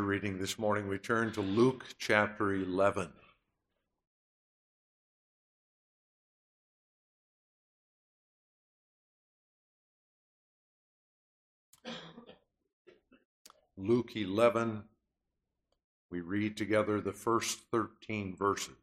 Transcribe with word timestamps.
reading 0.00 0.38
this 0.38 0.58
morning, 0.58 0.88
we 0.88 0.96
turn 0.96 1.32
to 1.32 1.40
Luke 1.40 1.84
chapter 1.98 2.54
11. 2.54 3.12
Luke 13.76 14.16
11, 14.16 14.84
we 16.10 16.20
read 16.20 16.56
together 16.56 17.00
the 17.00 17.12
first 17.12 17.60
13 17.70 18.34
verses. 18.36 18.81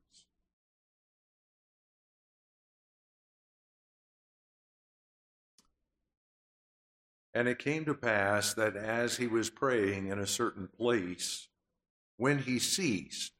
And 7.33 7.47
it 7.47 7.59
came 7.59 7.85
to 7.85 7.93
pass 7.93 8.53
that 8.55 8.75
as 8.75 9.17
he 9.17 9.27
was 9.27 9.49
praying 9.49 10.07
in 10.07 10.19
a 10.19 10.27
certain 10.27 10.67
place, 10.67 11.47
when 12.17 12.39
he 12.39 12.59
ceased, 12.59 13.33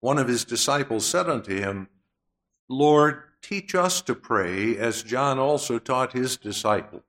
one 0.00 0.18
of 0.18 0.28
his 0.28 0.44
disciples 0.44 1.04
said 1.04 1.28
unto 1.28 1.54
him, 1.54 1.88
Lord, 2.68 3.22
teach 3.42 3.74
us 3.74 4.00
to 4.02 4.14
pray, 4.14 4.76
as 4.76 5.02
John 5.02 5.38
also 5.38 5.78
taught 5.78 6.12
his 6.12 6.36
disciples. 6.36 7.02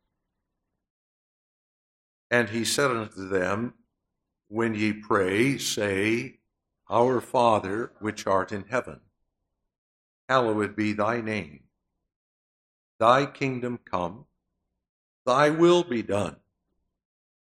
And 2.30 2.50
he 2.50 2.66
said 2.66 2.92
unto 2.92 3.28
them, 3.28 3.74
When 4.48 4.76
ye 4.76 4.94
pray, 4.94 5.58
say, 5.58 6.40
Our 6.90 7.22
Father, 7.22 7.92
which 8.00 8.28
art 8.28 8.52
in 8.52 8.66
heaven, 8.70 9.00
hallowed 10.28 10.76
be 10.76 10.94
thy 10.94 11.22
name. 11.22 11.64
Thy 13.00 13.26
kingdom 13.26 13.80
come 13.84 14.26
Thy 15.26 15.50
will 15.50 15.84
be 15.84 16.02
done, 16.02 16.38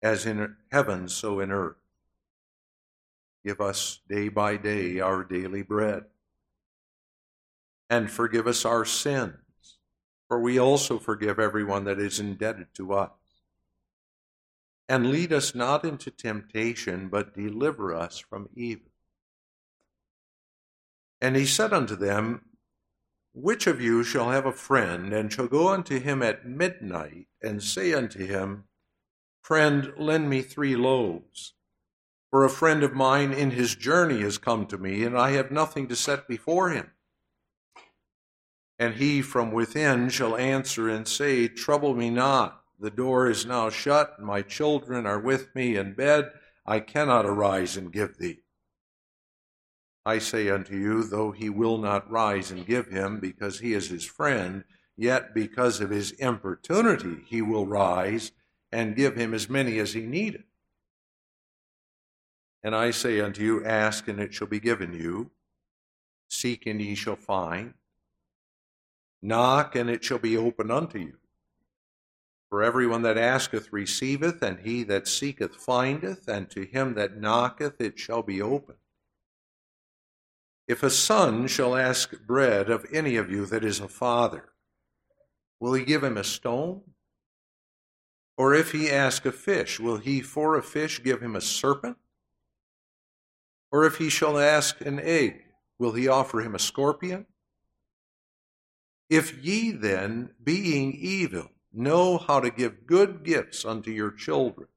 as 0.02 0.26
in 0.26 0.58
heaven, 0.72 1.08
so 1.08 1.40
in 1.40 1.52
earth. 1.52 1.76
Give 3.46 3.62
us 3.62 4.00
day 4.08 4.30
by 4.30 4.58
day 4.58 5.00
our 5.00 5.24
daily 5.24 5.62
bread. 5.64 6.04
And 7.90 8.10
forgive 8.10 8.48
us 8.48 8.66
our 8.66 8.86
sins, 8.86 9.36
for 10.28 10.40
we 10.40 10.60
also 10.60 11.00
forgive 11.00 11.40
everyone 11.40 11.86
that 11.86 12.00
is 12.00 12.20
indebted 12.20 12.68
to 12.76 12.94
us. 12.94 13.12
And 14.88 15.12
lead 15.12 15.32
us 15.32 15.56
not 15.56 15.86
into 15.86 16.12
temptation, 16.12 17.08
but 17.08 17.34
deliver 17.34 17.94
us 17.96 18.20
from 18.20 18.50
evil. 18.56 18.92
And 21.22 21.36
he 21.36 21.46
said 21.46 21.72
unto 21.72 21.96
them, 21.96 22.44
which 23.34 23.68
of 23.68 23.80
you 23.80 24.04
shall 24.04 24.30
have 24.32 24.46
a 24.46 24.52
friend, 24.52 25.14
and 25.14 25.32
shall 25.32 25.48
go 25.48 25.70
unto 25.70 26.00
him 26.00 26.22
at 26.22 26.46
midnight, 26.46 27.28
and 27.42 27.64
say 27.64 27.94
unto 27.94 28.26
him, 28.26 28.66
Friend, 29.42 29.94
lend 29.98 30.30
me 30.30 30.42
three 30.42 30.76
loaves? 30.76 31.54
For 32.30 32.46
a 32.46 32.50
friend 32.50 32.84
of 32.84 32.94
mine 32.94 33.34
in 33.34 33.52
his 33.52 33.76
journey 33.76 34.22
has 34.22 34.38
come 34.38 34.66
to 34.68 34.78
me, 34.78 35.04
and 35.04 35.18
I 35.18 35.32
have 35.32 35.52
nothing 35.52 35.88
to 35.88 35.96
set 35.96 36.28
before 36.28 36.70
him. 36.70 36.92
And 38.80 38.96
he 38.96 39.22
from 39.22 39.52
within 39.52 40.10
shall 40.10 40.36
answer 40.36 40.90
and 40.90 41.08
say, 41.08 41.48
Trouble 41.48 41.94
me 41.94 42.10
not, 42.10 42.64
the 42.80 42.90
door 42.90 43.30
is 43.30 43.46
now 43.46 43.70
shut, 43.70 44.16
and 44.18 44.26
my 44.26 44.42
children 44.42 45.06
are 45.06 45.20
with 45.20 45.54
me 45.54 45.76
in 45.76 45.94
bed, 45.94 46.32
I 46.66 46.80
cannot 46.80 47.26
arise 47.26 47.78
and 47.78 47.92
give 47.92 48.18
thee. 48.18 48.41
I 50.06 50.18
say 50.18 50.50
unto 50.50 50.76
you, 50.76 51.04
though 51.04 51.32
he 51.32 51.50
will 51.50 51.78
not 51.78 52.10
rise 52.10 52.50
and 52.52 52.66
give 52.66 52.88
him, 52.88 53.20
because 53.20 53.60
he 53.60 53.74
is 53.74 53.90
his 53.90 54.06
friend, 54.06 54.64
yet 54.98 55.34
because 55.36 55.80
of 55.80 55.92
his 55.92 56.12
importunity 56.12 57.24
he 57.28 57.42
will 57.42 57.68
rise 57.68 58.32
and 58.72 58.96
give 58.96 59.16
him 59.16 59.34
as 59.34 59.50
many 59.50 59.78
as 59.80 59.94
he 59.94 60.02
needeth. 60.02 60.46
And 62.64 62.76
I 62.76 62.92
say 62.92 63.20
unto 63.20 63.44
you, 63.44 63.66
Ask, 63.66 64.08
and 64.08 64.20
it 64.20 64.34
shall 64.34 64.48
be 64.48 64.60
given 64.60 64.94
you. 64.94 65.32
Seek, 66.30 66.66
and 66.66 66.82
ye 66.82 66.96
shall 66.96 67.16
find. 67.16 67.74
Knock, 69.22 69.76
and 69.76 69.90
it 69.90 70.04
shall 70.04 70.20
be 70.20 70.38
opened 70.38 70.72
unto 70.72 71.00
you. 71.00 71.18
For 72.50 72.64
everyone 72.64 73.04
that 73.04 73.18
asketh 73.18 73.72
receiveth, 73.72 74.42
and 74.42 74.60
he 74.60 74.84
that 74.84 75.08
seeketh 75.08 75.56
findeth, 75.56 76.28
and 76.28 76.50
to 76.52 76.66
him 76.66 76.96
that 76.96 77.18
knocketh 77.18 77.80
it 77.80 78.00
shall 78.00 78.24
be 78.24 78.42
opened. 78.42 78.78
If 80.68 80.84
a 80.84 80.90
son 80.90 81.48
shall 81.48 81.76
ask 81.76 82.14
bread 82.26 82.70
of 82.70 82.86
any 82.94 83.16
of 83.16 83.30
you 83.30 83.46
that 83.48 83.64
is 83.64 83.80
a 83.80 83.88
father, 83.88 84.50
will 85.60 85.74
he 85.74 85.84
give 85.84 86.04
him 86.04 86.18
a 86.18 86.24
stone? 86.24 86.82
Or 88.38 88.54
if 88.54 88.72
he 88.72 88.90
ask 88.90 89.26
a 89.26 89.32
fish, 89.32 89.80
will 89.80 89.98
he 89.98 90.22
for 90.22 90.56
a 90.56 90.64
fish 90.64 91.04
give 91.04 91.22
him 91.22 91.36
a 91.36 91.42
serpent? 91.42 91.98
Or 93.72 93.86
if 93.86 93.98
he 93.98 94.10
shall 94.10 94.38
ask 94.38 94.82
an 94.82 95.00
egg, 95.00 95.44
will 95.78 95.94
he 95.94 96.08
offer 96.08 96.42
him 96.42 96.56
a 96.56 96.60
scorpion? 96.60 97.26
If 99.10 99.44
ye 99.44 99.72
then, 99.72 100.32
being 100.44 100.94
evil, 100.94 101.50
know 101.74 102.18
how 102.18 102.40
to 102.40 102.50
give 102.50 102.88
good 102.88 103.24
gifts 103.24 103.66
unto 103.66 103.92
your 103.92 104.12
children, 104.12 104.68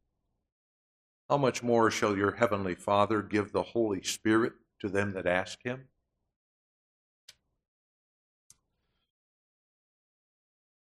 how 1.28 1.36
much 1.36 1.62
more 1.62 1.90
shall 1.90 2.16
your 2.16 2.32
heavenly 2.32 2.74
Father 2.74 3.22
give 3.22 3.52
the 3.52 3.62
Holy 3.62 4.02
Spirit 4.02 4.52
to 4.84 4.90
them 4.90 5.12
that 5.14 5.26
ask 5.26 5.62
him? 5.64 5.84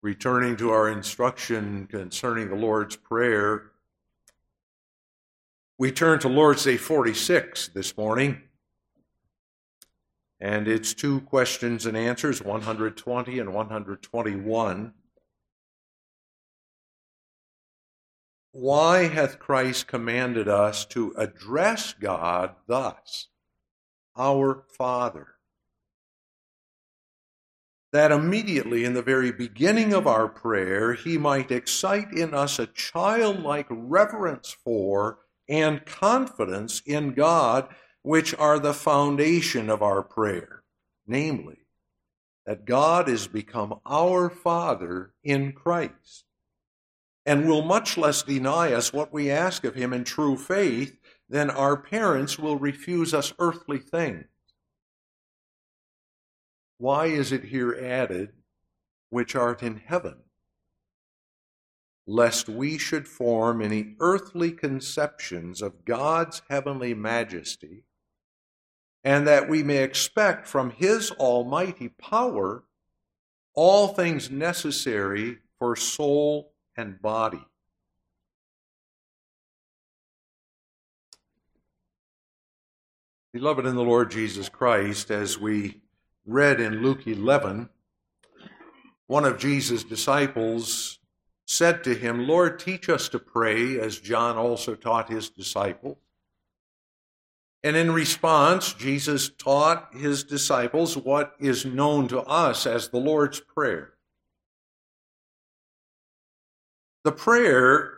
Returning 0.01 0.57
to 0.57 0.69
our 0.69 0.89
instruction 0.89 1.87
concerning 1.87 2.49
the 2.49 2.55
Lord's 2.55 2.97
Prayer, 2.97 3.71
we 5.77 5.91
turn 5.91 6.19
to 6.19 6.27
Lord's 6.27 6.65
Day 6.65 6.75
46 6.75 7.69
this 7.69 7.97
morning, 7.97 8.41
and 10.41 10.67
it's 10.67 10.93
two 10.93 11.21
questions 11.21 11.85
and 11.85 11.95
answers 11.95 12.41
120 12.41 13.39
and 13.39 13.53
121. 13.53 14.93
Why 18.51 19.07
hath 19.07 19.39
Christ 19.39 19.87
commanded 19.87 20.49
us 20.49 20.85
to 20.87 21.13
address 21.17 21.93
God 21.93 22.55
thus? 22.67 23.29
Our 24.15 24.63
Father. 24.69 25.27
That 27.91 28.11
immediately 28.11 28.83
in 28.83 28.93
the 28.93 29.01
very 29.01 29.31
beginning 29.31 29.93
of 29.93 30.05
our 30.07 30.27
prayer, 30.27 30.93
He 30.93 31.17
might 31.17 31.51
excite 31.51 32.11
in 32.11 32.33
us 32.33 32.59
a 32.59 32.67
childlike 32.67 33.67
reverence 33.69 34.55
for 34.63 35.19
and 35.47 35.85
confidence 35.85 36.81
in 36.85 37.13
God, 37.13 37.67
which 38.01 38.35
are 38.35 38.59
the 38.59 38.73
foundation 38.73 39.69
of 39.69 39.81
our 39.81 40.01
prayer. 40.01 40.63
Namely, 41.07 41.59
that 42.45 42.65
God 42.65 43.07
is 43.07 43.27
become 43.27 43.79
our 43.85 44.29
Father 44.29 45.13
in 45.23 45.53
Christ 45.53 46.25
and 47.25 47.47
will 47.47 47.63
much 47.63 47.97
less 47.97 48.21
deny 48.23 48.71
us 48.71 48.93
what 48.93 49.11
we 49.11 49.31
ask 49.31 49.63
of 49.63 49.75
Him 49.75 49.93
in 49.93 50.03
true 50.03 50.37
faith 50.37 50.97
then 51.27 51.49
our 51.49 51.75
parents 51.75 52.37
will 52.37 52.57
refuse 52.57 53.13
us 53.13 53.33
earthly 53.39 53.79
things. 53.79 54.25
Why 56.77 57.07
is 57.07 57.31
it 57.31 57.45
here 57.45 57.73
added, 57.73 58.33
which 59.09 59.35
art 59.35 59.63
in 59.63 59.77
heaven? 59.77 60.17
Lest 62.05 62.47
we 62.47 62.77
should 62.77 63.07
form 63.07 63.61
any 63.61 63.95
earthly 63.99 64.51
conceptions 64.51 65.61
of 65.61 65.85
God's 65.85 66.41
heavenly 66.49 66.93
majesty, 66.93 67.85
and 69.03 69.25
that 69.25 69.49
we 69.49 69.63
may 69.63 69.83
expect 69.83 70.47
from 70.47 70.69
His 70.71 71.11
almighty 71.11 71.89
power 71.89 72.65
all 73.53 73.87
things 73.87 74.29
necessary 74.29 75.37
for 75.57 75.75
soul 75.75 76.53
and 76.75 77.01
body. 77.01 77.45
Beloved 83.35 83.65
in 83.65 83.75
the 83.75 83.83
Lord 83.83 84.11
Jesus 84.11 84.47
Christ, 84.47 85.11
as 85.11 85.37
we 85.37 85.81
read 86.25 86.61
in 86.61 86.81
Luke 86.81 87.05
11, 87.05 87.67
one 89.07 89.25
of 89.25 89.37
Jesus' 89.37 89.83
disciples 89.83 90.99
said 91.45 91.83
to 91.83 91.95
him, 91.95 92.29
Lord, 92.29 92.59
teach 92.59 92.87
us 92.87 93.09
to 93.09 93.19
pray, 93.19 93.77
as 93.77 93.99
John 93.99 94.37
also 94.37 94.73
taught 94.73 95.11
his 95.11 95.29
disciples. 95.29 95.97
And 97.61 97.75
in 97.75 97.91
response, 97.91 98.71
Jesus 98.71 99.27
taught 99.27 99.93
his 99.93 100.23
disciples 100.23 100.95
what 100.95 101.33
is 101.37 101.65
known 101.65 102.07
to 102.07 102.21
us 102.21 102.65
as 102.65 102.87
the 102.87 102.99
Lord's 102.99 103.41
Prayer. 103.41 103.95
The 107.03 107.11
prayer 107.11 107.97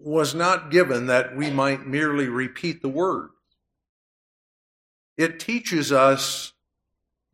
was 0.00 0.34
not 0.34 0.70
given 0.70 1.08
that 1.08 1.36
we 1.36 1.50
might 1.50 1.86
merely 1.86 2.28
repeat 2.28 2.80
the 2.80 2.88
words. 2.88 3.34
It 5.20 5.38
teaches 5.40 5.92
us 5.92 6.54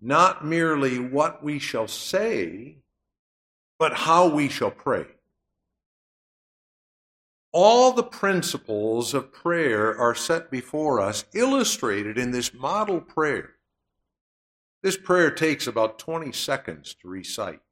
not 0.01 0.45
merely 0.45 0.99
what 0.99 1.43
we 1.45 1.61
shall 1.61 1.89
say, 1.89 2.79
but 3.79 3.95
how 3.95 4.29
we 4.29 4.49
shall 4.49 4.73
pray. 4.73 5.07
all 7.53 7.93
the 7.93 8.03
principles 8.03 9.15
of 9.15 9.33
prayer 9.33 9.99
are 9.99 10.15
set 10.15 10.51
before 10.51 11.01
us, 11.01 11.25
illustrated 11.35 12.19
in 12.19 12.31
this 12.31 12.53
model 12.53 13.01
prayer. 13.01 13.55
This 14.83 14.99
prayer 14.99 15.31
takes 15.31 15.67
about 15.67 15.99
20 15.99 16.33
seconds 16.33 16.95
to 17.01 17.09
recite, 17.09 17.63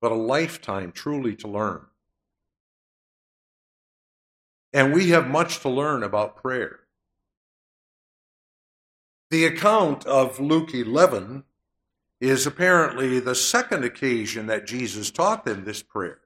but 0.00 0.12
a 0.12 0.16
lifetime 0.16 0.92
truly 0.92 1.36
to 1.36 1.48
learn. 1.48 1.84
And 4.72 4.94
we 4.94 5.10
have 5.10 5.28
much 5.28 5.60
to 5.60 5.68
learn 5.68 6.02
about 6.02 6.36
prayer. 6.36 6.80
The 9.28 9.44
account 9.44 10.06
of 10.06 10.38
Luke 10.38 10.72
11 10.72 11.42
is 12.20 12.46
apparently 12.46 13.18
the 13.18 13.34
second 13.34 13.82
occasion 13.84 14.46
that 14.46 14.66
Jesus 14.66 15.10
taught 15.10 15.44
them 15.44 15.64
this 15.64 15.82
prayer. 15.82 16.20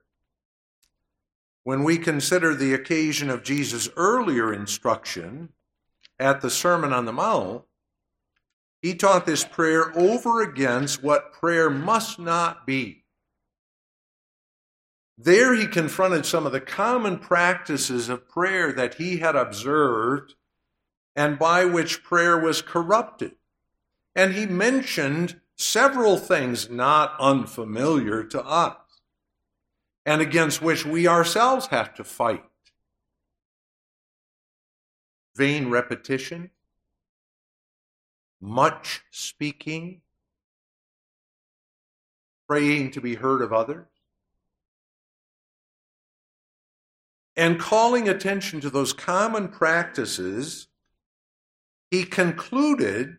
When 1.63 1.83
we 1.83 1.97
consider 1.97 2.53
the 2.53 2.73
occasion 2.73 3.29
of 3.29 3.43
Jesus' 3.43 3.89
earlier 3.95 4.53
instruction 4.53 5.49
at 6.19 6.41
the 6.41 6.49
Sermon 6.51 6.93
on 6.93 7.05
the 7.05 7.13
Mount, 7.13 7.63
he 8.81 8.93
taught 8.93 9.25
this 9.25 9.43
prayer 9.43 9.95
over 9.97 10.41
against 10.41 11.03
what 11.03 11.33
prayer 11.33 11.69
must 11.69 12.19
not 12.19 12.67
be. 12.67 13.03
There 15.17 15.53
he 15.55 15.67
confronted 15.67 16.25
some 16.25 16.45
of 16.45 16.51
the 16.51 16.61
common 16.61 17.17
practices 17.17 18.09
of 18.09 18.27
prayer 18.29 18.71
that 18.71 18.95
he 18.95 19.17
had 19.17 19.35
observed 19.35 20.35
and 21.15 21.37
by 21.37 21.65
which 21.65 22.03
prayer 22.03 22.37
was 22.37 22.61
corrupted. 22.61 23.33
And 24.15 24.33
he 24.33 24.45
mentioned 24.45 25.39
several 25.55 26.17
things 26.17 26.69
not 26.69 27.15
unfamiliar 27.19 28.23
to 28.23 28.43
us 28.43 28.75
and 30.05 30.21
against 30.21 30.61
which 30.61 30.85
we 30.85 31.07
ourselves 31.07 31.67
have 31.67 31.93
to 31.95 32.03
fight. 32.03 32.43
Vain 35.35 35.69
repetition, 35.69 36.49
much 38.41 39.03
speaking, 39.11 40.01
praying 42.47 42.91
to 42.91 42.99
be 43.01 43.15
heard 43.15 43.41
of 43.41 43.53
others, 43.53 43.87
and 47.37 47.59
calling 47.59 48.09
attention 48.09 48.59
to 48.59 48.69
those 48.69 48.91
common 48.91 49.47
practices, 49.47 50.67
he 51.91 52.05
concluded 52.05 53.17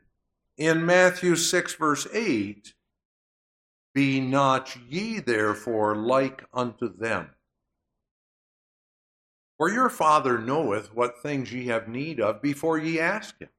in 0.56 0.84
Matthew 0.84 1.36
6, 1.36 1.74
verse 1.74 2.06
8 2.12 2.74
be 3.94 4.20
not 4.20 4.74
ye 4.88 5.20
therefore 5.20 5.94
like 5.94 6.44
unto 6.52 6.88
them. 6.88 7.30
For 9.58 9.70
your 9.70 9.90
Father 9.90 10.38
knoweth 10.38 10.94
what 10.94 11.22
things 11.22 11.52
ye 11.52 11.66
have 11.66 11.88
need 11.88 12.18
of 12.18 12.40
before 12.40 12.78
ye 12.78 12.98
ask 12.98 13.38
him. 13.38 13.50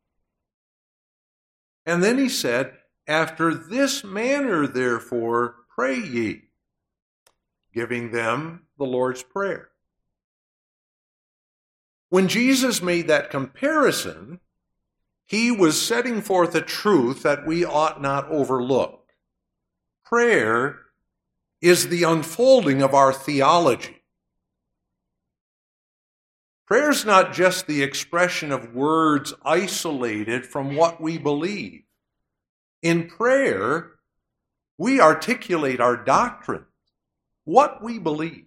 And 1.85 2.03
then 2.03 2.17
he 2.17 2.29
said, 2.29 2.73
After 3.07 3.53
this 3.53 4.03
manner 4.03 4.65
therefore 4.65 5.55
pray 5.69 5.99
ye, 5.99 6.43
giving 7.73 8.11
them 8.11 8.63
the 8.77 8.85
Lord's 8.85 9.23
Prayer. 9.23 9.69
When 12.09 12.27
Jesus 12.27 12.81
made 12.81 13.07
that 13.07 13.29
comparison, 13.29 14.39
he 15.33 15.49
was 15.49 15.81
setting 15.81 16.21
forth 16.21 16.53
a 16.53 16.61
truth 16.61 17.23
that 17.23 17.43
we 17.43 17.65
ought 17.65 17.99
not 17.99 18.29
overlook 18.29 19.03
prayer 20.05 20.79
is 21.59 21.87
the 21.87 22.03
unfolding 22.03 22.83
of 22.83 22.93
our 22.93 23.11
theology. 23.11 24.03
Prayer 26.67 26.91
is 26.91 27.03
not 27.03 27.33
just 27.33 27.65
the 27.65 27.81
expression 27.81 28.51
of 28.51 28.75
words 28.75 29.33
isolated 29.43 30.45
from 30.45 30.75
what 30.75 31.01
we 31.01 31.17
believe. 31.17 31.81
In 32.83 33.07
prayer, 33.07 33.93
we 34.77 35.01
articulate 35.01 35.81
our 35.81 35.97
doctrine, 35.97 36.65
what 37.43 37.81
we 37.81 37.97
believe. 37.97 38.45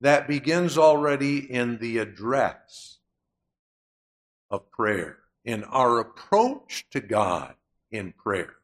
That 0.00 0.26
begins 0.26 0.76
already 0.76 1.38
in 1.38 1.78
the 1.78 1.98
address 1.98 2.93
of 4.54 4.70
prayer, 4.70 5.18
in 5.44 5.64
our 5.64 5.98
approach 5.98 6.86
to 6.92 7.00
God 7.00 7.54
in 7.90 8.12
prayer. 8.12 8.54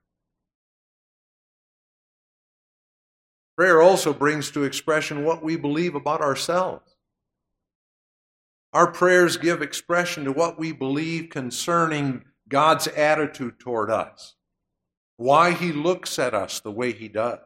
Prayer 3.56 3.82
also 3.82 4.12
brings 4.14 4.50
to 4.52 4.64
expression 4.64 5.24
what 5.24 5.42
we 5.42 5.56
believe 5.56 5.94
about 5.94 6.20
ourselves. 6.22 6.96
Our 8.72 8.90
prayers 8.90 9.36
give 9.36 9.60
expression 9.60 10.24
to 10.24 10.32
what 10.32 10.58
we 10.58 10.72
believe 10.72 11.28
concerning 11.28 12.24
God's 12.48 12.86
attitude 12.86 13.58
toward 13.58 13.90
us, 13.90 14.36
why 15.16 15.52
He 15.52 15.72
looks 15.72 16.18
at 16.18 16.34
us 16.34 16.60
the 16.60 16.70
way 16.70 16.92
He 16.92 17.08
does. 17.08 17.40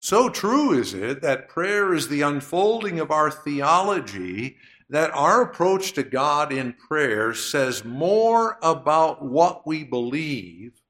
So 0.00 0.28
true 0.28 0.72
is 0.72 0.92
it 0.92 1.22
that 1.22 1.48
prayer 1.48 1.94
is 1.94 2.08
the 2.08 2.22
unfolding 2.22 3.00
of 3.00 3.10
our 3.10 3.30
theology 3.30 4.56
that 4.90 5.10
our 5.12 5.42
approach 5.42 5.92
to 5.92 6.02
God 6.02 6.52
in 6.52 6.72
prayer 6.72 7.34
says 7.34 7.84
more 7.84 8.58
about 8.62 9.22
what 9.22 9.66
we 9.66 9.84
believe 9.84 10.80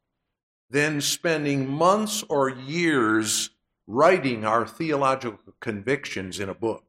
than 0.71 1.01
spending 1.01 1.69
months 1.69 2.23
or 2.29 2.49
years 2.49 3.51
writing 3.87 4.45
our 4.45 4.67
theological 4.67 5.39
convictions 5.61 6.39
in 6.39 6.49
a 6.49 6.55
book. 6.55 6.85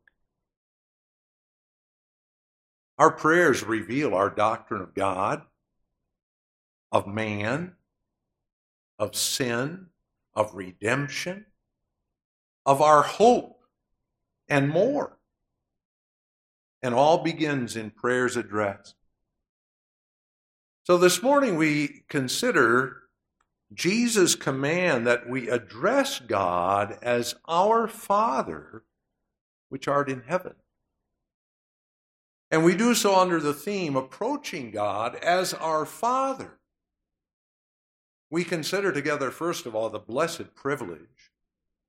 Our 2.97 3.11
prayers 3.11 3.63
reveal 3.63 4.13
our 4.13 4.29
doctrine 4.29 4.81
of 4.81 4.93
God, 4.93 5.43
of 6.91 7.07
man, 7.07 7.73
of 8.99 9.15
sin, 9.15 9.87
of 10.35 10.53
redemption, 10.53 11.45
of 12.65 12.81
our 12.81 13.01
hope, 13.01 13.63
and 14.49 14.69
more. 14.69 15.18
And 16.81 16.95
all 16.95 17.23
begins 17.23 17.75
in 17.75 17.91
prayer's 17.91 18.37
address. 18.37 18.93
So 20.83 20.97
this 20.97 21.21
morning 21.21 21.57
we 21.57 22.03
consider 22.07 23.03
Jesus' 23.73 24.35
command 24.35 25.05
that 25.05 25.29
we 25.29 25.49
address 25.49 26.19
God 26.19 26.97
as 27.01 27.35
our 27.47 27.87
Father, 27.87 28.83
which 29.69 29.87
art 29.87 30.09
in 30.09 30.23
heaven. 30.27 30.55
And 32.49 32.63
we 32.63 32.75
do 32.75 32.95
so 32.95 33.19
under 33.19 33.39
the 33.39 33.53
theme 33.53 33.95
approaching 33.95 34.71
God 34.71 35.15
as 35.17 35.53
our 35.53 35.85
Father. 35.85 36.57
We 38.31 38.43
consider 38.43 38.91
together, 38.91 39.31
first 39.31 39.65
of 39.65 39.75
all, 39.75 39.89
the 39.89 39.99
blessed 39.99 40.55
privilege. 40.55 41.31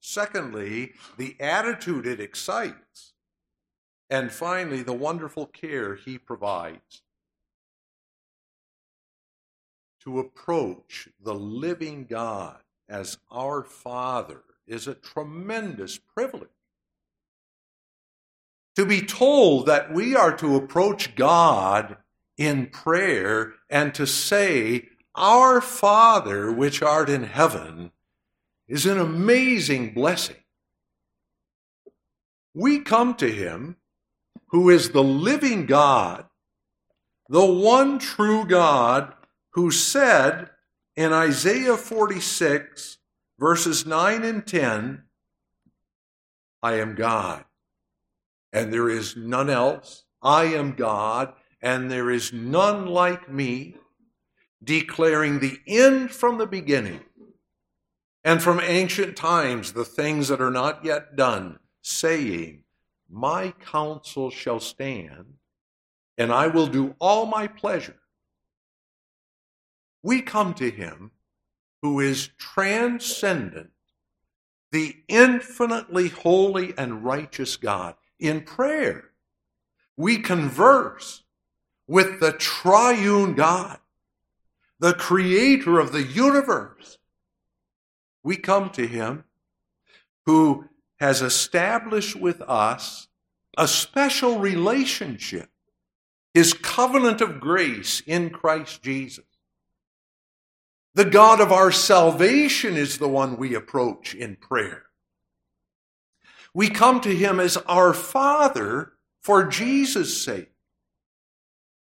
Secondly, 0.01 0.93
the 1.17 1.37
attitude 1.41 2.07
it 2.07 2.21
excites. 2.21 3.13
And 4.11 4.33
finally, 4.33 4.83
the 4.83 4.93
wonderful 4.93 5.47
care 5.47 5.95
he 5.95 6.19
provides 6.19 7.03
to 10.01 10.19
approach 10.19 11.09
the 11.23 11.35
living 11.35 12.07
God 12.07 12.59
as 12.89 13.19
our 13.31 13.63
Father 13.63 14.43
is 14.67 14.89
a 14.89 14.95
tremendous 14.95 15.99
privilege. 15.99 16.49
To 18.77 18.85
be 18.85 19.03
told 19.03 19.67
that 19.67 19.93
we 19.93 20.17
are 20.17 20.37
to 20.39 20.57
approach 20.57 21.15
God 21.15 21.99
in 22.37 22.67
prayer 22.67 23.53
and 23.69 23.95
to 23.95 24.07
say, 24.07 24.89
Our 25.15 25.61
Father 25.61 26.51
which 26.51 26.83
art 26.83 27.11
in 27.11 27.25
heaven, 27.25 27.93
is 28.67 28.87
an 28.87 28.99
amazing 28.99 29.93
blessing. 29.93 30.37
We 32.55 32.81
come 32.81 33.15
to 33.17 33.31
Him 33.31 33.77
who 34.51 34.69
is 34.69 34.91
the 34.91 35.03
living 35.03 35.67
God, 35.67 36.27
the 37.29 37.45
one 37.45 37.99
true 37.99 38.45
God 38.45 39.15
who 39.51 39.71
said 39.71 40.51
in 40.97 41.13
Isaiah 41.13 41.77
46, 41.77 42.99
verses 43.39 43.87
9 43.87 44.25
and 44.25 44.47
10, 44.47 45.05
I 46.63 46.75
am 46.75 46.95
God, 46.95 47.45
and 48.53 48.73
there 48.73 48.91
is 48.91 49.17
none 49.17 49.49
else. 49.49 50.05
I 50.23 50.45
am 50.45 50.73
God, 50.73 51.33
and 51.63 51.91
there 51.91 52.11
is 52.11 52.33
none 52.33 52.87
like 52.87 53.31
me, 53.31 53.77
declaring 54.63 55.39
the 55.39 55.59
end 55.67 56.11
from 56.11 56.39
the 56.39 56.47
beginning, 56.47 57.01
and 58.23 58.43
from 58.43 58.61
ancient 58.61 59.17
times 59.17 59.73
the 59.73 59.85
things 59.85 60.29
that 60.29 60.43
are 60.43 60.51
not 60.51 60.85
yet 60.85 61.17
done, 61.17 61.61
saying, 61.81 62.65
My 63.11 63.53
counsel 63.73 64.31
shall 64.31 64.61
stand, 64.61 65.35
and 66.17 66.33
I 66.33 66.47
will 66.47 66.67
do 66.67 66.95
all 67.01 67.27
my 67.27 67.47
pleasure 67.47 68.01
we 70.03 70.23
come 70.23 70.55
to 70.55 70.71
him 70.71 71.11
who 71.83 72.01
is 72.01 72.31
transcendent, 72.39 73.71
the 74.73 74.97
infinitely 75.09 76.09
holy 76.09 76.75
and 76.77 77.05
righteous 77.05 77.57
God. 77.57 77.95
In 78.19 78.43
prayer, 78.43 79.11
we 79.97 80.19
converse 80.19 81.23
with 81.87 82.21
the 82.21 82.33
triune 82.33 83.35
God, 83.35 83.79
the 84.79 84.95
creator 84.95 85.79
of 85.79 85.93
the 85.93 86.03
universe. 86.03 86.99
We 88.23 88.37
come 88.37 88.71
to 88.71 88.87
him 88.87 89.25
who 90.27 90.67
has 91.01 91.23
established 91.23 92.15
with 92.15 92.43
us 92.43 93.09
a 93.57 93.67
special 93.67 94.39
relationship, 94.39 95.49
his 96.35 96.53
covenant 96.53 97.23
of 97.23 97.41
grace 97.41 98.03
in 98.07 98.31
Christ 98.31 98.83
Jesus. 98.83 99.25
The 100.95 101.07
God 101.07 101.41
of 101.41 101.51
our 101.51 101.73
salvation 101.73 102.77
is 102.77 102.99
the 102.99 103.09
one 103.09 103.37
we 103.39 103.55
approach 103.55 104.15
in 104.15 104.37
prayer. 104.37 104.85
We 106.53 106.69
come 106.69 107.01
to 107.01 107.15
him 107.15 107.41
as 107.41 107.57
our 107.57 107.95
Father 107.95 108.93
for 109.23 109.45
Jesus' 109.45 110.23
sake. 110.23 110.53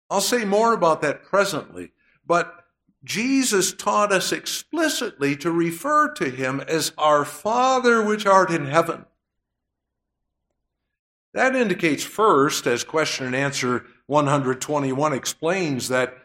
I'll 0.10 0.22
say 0.22 0.46
more 0.46 0.74
about 0.74 1.02
that 1.02 1.24
presently, 1.24 1.92
but 2.26 2.61
Jesus 3.04 3.74
taught 3.74 4.12
us 4.12 4.32
explicitly 4.32 5.36
to 5.38 5.52
refer 5.52 6.14
to 6.14 6.30
him 6.30 6.62
as 6.62 6.92
our 6.98 7.26
Father 7.26 8.04
which 8.04 8.26
art 8.26 8.52
in 8.52 8.66
heaven. 8.66 9.06
That 11.34 11.56
indicates 11.56 12.04
first, 12.04 12.68
as 12.68 12.84
question 12.84 13.26
and 13.26 13.36
answer 13.36 13.86
121 14.08 15.14
explains, 15.14 15.88
that 15.88 16.16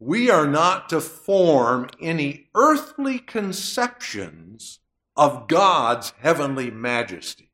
we 0.00 0.30
are 0.30 0.46
not 0.46 0.88
to 0.88 1.00
form 1.00 1.88
any 2.00 2.48
earthly 2.54 3.18
conceptions 3.18 4.80
of 5.16 5.46
God's 5.46 6.12
heavenly 6.18 6.70
majesty. 6.70 7.52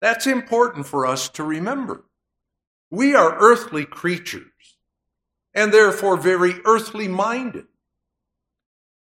That's 0.00 0.26
important 0.26 0.86
for 0.86 1.06
us 1.06 1.30
to 1.30 1.42
remember. 1.42 2.04
We 2.90 3.14
are 3.14 3.38
earthly 3.38 3.86
creatures 3.86 4.53
and 5.54 5.72
therefore 5.72 6.16
very 6.16 6.54
earthly 6.64 7.08
minded. 7.08 7.66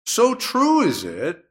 So 0.06 0.36
true 0.36 0.82
is 0.82 1.04
it 1.04 1.44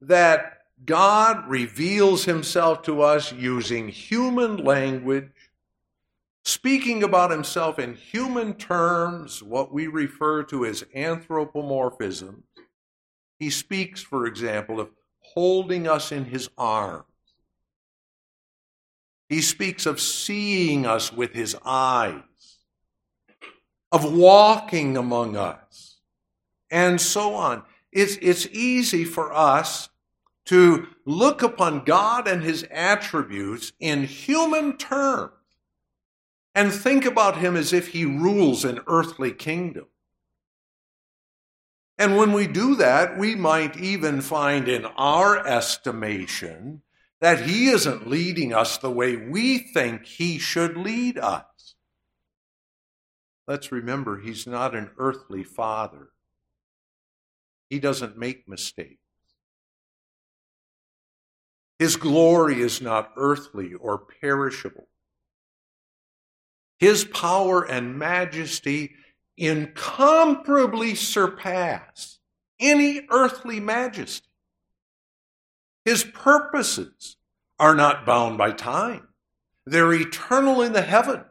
that 0.00 0.58
God 0.84 1.48
reveals 1.48 2.24
himself 2.24 2.82
to 2.82 3.02
us 3.02 3.32
using 3.32 3.88
human 3.88 4.56
language, 4.56 5.30
speaking 6.44 7.02
about 7.02 7.30
himself 7.30 7.78
in 7.78 7.94
human 7.94 8.54
terms, 8.54 9.42
what 9.42 9.72
we 9.72 9.86
refer 9.86 10.42
to 10.44 10.64
as 10.64 10.84
anthropomorphism. 10.94 12.44
He 13.38 13.50
speaks, 13.50 14.02
for 14.02 14.26
example, 14.26 14.80
of 14.80 14.90
holding 15.20 15.86
us 15.86 16.10
in 16.10 16.24
his 16.24 16.48
arms. 16.58 17.04
He 19.28 19.42
speaks 19.42 19.86
of 19.86 20.00
seeing 20.00 20.86
us 20.86 21.12
with 21.12 21.34
his 21.34 21.56
eyes 21.64 22.22
of 23.92 24.12
walking 24.12 24.96
among 24.96 25.36
us, 25.36 25.98
and 26.70 27.00
so 27.00 27.34
on. 27.34 27.62
It's, 27.92 28.16
it's 28.22 28.46
easy 28.52 29.04
for 29.04 29.32
us 29.32 29.88
to 30.46 30.88
look 31.04 31.42
upon 31.42 31.84
God 31.84 32.26
and 32.28 32.42
his 32.42 32.66
attributes 32.70 33.72
in 33.80 34.04
human 34.04 34.76
terms 34.76 35.32
and 36.54 36.72
think 36.72 37.04
about 37.04 37.38
him 37.38 37.56
as 37.56 37.72
if 37.72 37.88
he 37.88 38.04
rules 38.04 38.64
an 38.64 38.80
earthly 38.86 39.32
kingdom. 39.32 39.86
And 41.98 42.16
when 42.16 42.32
we 42.32 42.46
do 42.46 42.76
that, 42.76 43.18
we 43.18 43.34
might 43.34 43.76
even 43.76 44.22
find 44.22 44.68
in 44.68 44.86
our 44.96 45.46
estimation 45.46 46.82
that 47.20 47.42
he 47.42 47.68
isn't 47.68 48.08
leading 48.08 48.54
us 48.54 48.78
the 48.78 48.90
way 48.90 49.16
we 49.16 49.58
think 49.58 50.06
he 50.06 50.38
should 50.38 50.76
lead 50.76 51.18
us. 51.18 51.44
Let's 53.50 53.72
remember, 53.72 54.20
he's 54.20 54.46
not 54.46 54.76
an 54.76 54.92
earthly 54.96 55.42
father. 55.42 56.10
He 57.68 57.80
doesn't 57.80 58.16
make 58.16 58.48
mistakes. 58.48 59.00
His 61.76 61.96
glory 61.96 62.60
is 62.60 62.80
not 62.80 63.10
earthly 63.16 63.74
or 63.74 63.98
perishable. 63.98 64.86
His 66.78 67.02
power 67.02 67.64
and 67.64 67.98
majesty 67.98 68.94
incomparably 69.36 70.94
surpass 70.94 72.20
any 72.60 73.00
earthly 73.10 73.58
majesty. 73.58 74.30
His 75.84 76.04
purposes 76.04 77.16
are 77.58 77.74
not 77.74 78.06
bound 78.06 78.38
by 78.38 78.52
time. 78.52 79.08
They're 79.66 79.92
eternal 79.92 80.62
in 80.62 80.72
the 80.72 80.82
heavens 80.82 81.24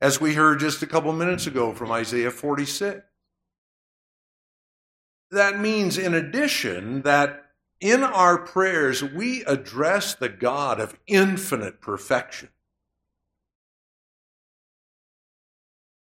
as 0.00 0.20
we 0.20 0.34
heard 0.34 0.60
just 0.60 0.82
a 0.82 0.86
couple 0.86 1.12
minutes 1.12 1.46
ago 1.46 1.72
from 1.72 1.90
Isaiah 1.90 2.30
46. 2.30 3.00
That 5.30 5.58
means, 5.58 5.98
in 5.98 6.14
addition, 6.14 7.02
that 7.02 7.46
in 7.80 8.02
our 8.02 8.38
prayers 8.38 9.02
we 9.02 9.44
address 9.44 10.14
the 10.14 10.28
God 10.28 10.80
of 10.80 10.98
infinite 11.06 11.80
perfection. 11.80 12.48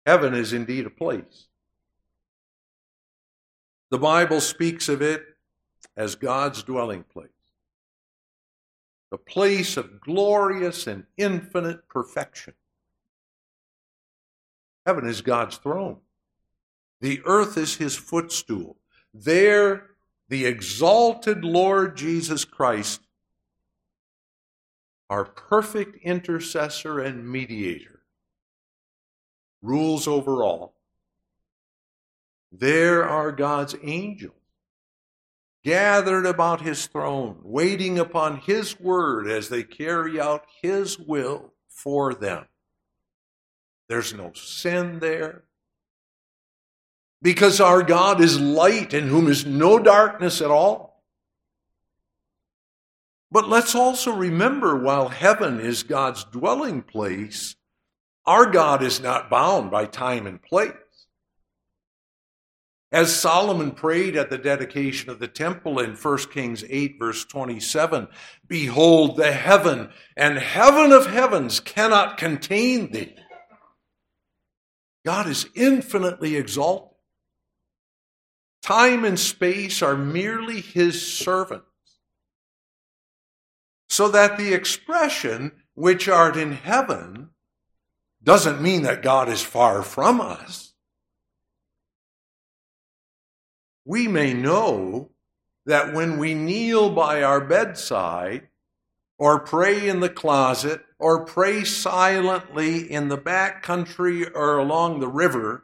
Heaven 0.04 0.34
is 0.34 0.52
indeed 0.52 0.86
a 0.86 0.90
place. 0.90 1.48
The 3.90 3.98
Bible 3.98 4.40
speaks 4.40 4.88
of 4.88 5.02
it 5.02 5.24
as 5.96 6.14
God's 6.14 6.62
dwelling 6.62 7.04
place, 7.04 7.30
the 9.10 9.18
place 9.18 9.76
of 9.76 10.00
glorious 10.00 10.86
and 10.86 11.04
infinite 11.16 11.88
perfection. 11.88 12.54
Heaven 14.86 15.06
is 15.06 15.20
God's 15.20 15.56
throne. 15.56 15.98
The 17.00 17.20
earth 17.26 17.58
is 17.58 17.76
his 17.76 17.96
footstool. 17.96 18.76
There, 19.12 19.90
the 20.28 20.46
exalted 20.46 21.44
Lord 21.44 21.96
Jesus 21.96 22.44
Christ, 22.44 23.00
our 25.10 25.24
perfect 25.24 25.96
intercessor 26.02 27.00
and 27.00 27.28
mediator, 27.28 28.02
rules 29.60 30.06
over 30.06 30.44
all. 30.44 30.74
There 32.52 33.08
are 33.08 33.32
God's 33.32 33.74
angels 33.82 34.32
gathered 35.64 36.26
about 36.26 36.60
his 36.60 36.86
throne, 36.86 37.40
waiting 37.42 37.98
upon 37.98 38.36
his 38.36 38.78
word 38.78 39.28
as 39.28 39.48
they 39.48 39.64
carry 39.64 40.20
out 40.20 40.44
his 40.62 40.96
will 40.96 41.52
for 41.68 42.14
them. 42.14 42.46
There's 43.88 44.14
no 44.14 44.32
sin 44.34 44.98
there. 44.98 45.44
Because 47.22 47.60
our 47.60 47.82
God 47.82 48.20
is 48.20 48.40
light 48.40 48.92
in 48.92 49.08
whom 49.08 49.28
is 49.28 49.46
no 49.46 49.78
darkness 49.78 50.40
at 50.40 50.50
all. 50.50 51.02
But 53.30 53.48
let's 53.48 53.74
also 53.74 54.12
remember 54.12 54.76
while 54.76 55.08
heaven 55.08 55.60
is 55.60 55.82
God's 55.82 56.24
dwelling 56.24 56.82
place, 56.82 57.56
our 58.24 58.46
God 58.46 58.82
is 58.82 59.00
not 59.00 59.30
bound 59.30 59.70
by 59.70 59.86
time 59.86 60.26
and 60.26 60.40
place. 60.40 60.72
As 62.92 63.14
Solomon 63.14 63.72
prayed 63.72 64.16
at 64.16 64.30
the 64.30 64.38
dedication 64.38 65.10
of 65.10 65.18
the 65.18 65.28
temple 65.28 65.80
in 65.80 65.96
1 65.96 66.18
Kings 66.32 66.64
8, 66.68 66.96
verse 66.98 67.24
27, 67.24 68.06
Behold, 68.46 69.16
the 69.16 69.32
heaven 69.32 69.90
and 70.16 70.38
heaven 70.38 70.92
of 70.92 71.06
heavens 71.06 71.58
cannot 71.58 72.16
contain 72.16 72.92
thee. 72.92 73.14
God 75.06 75.28
is 75.28 75.46
infinitely 75.54 76.34
exalted. 76.34 76.98
Time 78.60 79.04
and 79.04 79.16
space 79.16 79.80
are 79.80 79.96
merely 79.96 80.60
his 80.60 81.00
servants. 81.00 81.64
So 83.88 84.08
that 84.08 84.36
the 84.36 84.52
expression, 84.52 85.52
which 85.74 86.08
art 86.08 86.36
in 86.36 86.50
heaven, 86.50 87.30
doesn't 88.20 88.60
mean 88.60 88.82
that 88.82 89.04
God 89.04 89.28
is 89.28 89.42
far 89.42 89.84
from 89.84 90.20
us. 90.20 90.74
We 93.84 94.08
may 94.08 94.34
know 94.34 95.12
that 95.66 95.94
when 95.94 96.18
we 96.18 96.34
kneel 96.34 96.90
by 96.90 97.22
our 97.22 97.40
bedside, 97.40 98.48
or 99.18 99.40
pray 99.40 99.88
in 99.88 100.00
the 100.00 100.08
closet, 100.08 100.82
or 100.98 101.24
pray 101.24 101.64
silently 101.64 102.90
in 102.90 103.08
the 103.08 103.16
back 103.16 103.62
country 103.62 104.28
or 104.28 104.58
along 104.58 105.00
the 105.00 105.08
river, 105.08 105.62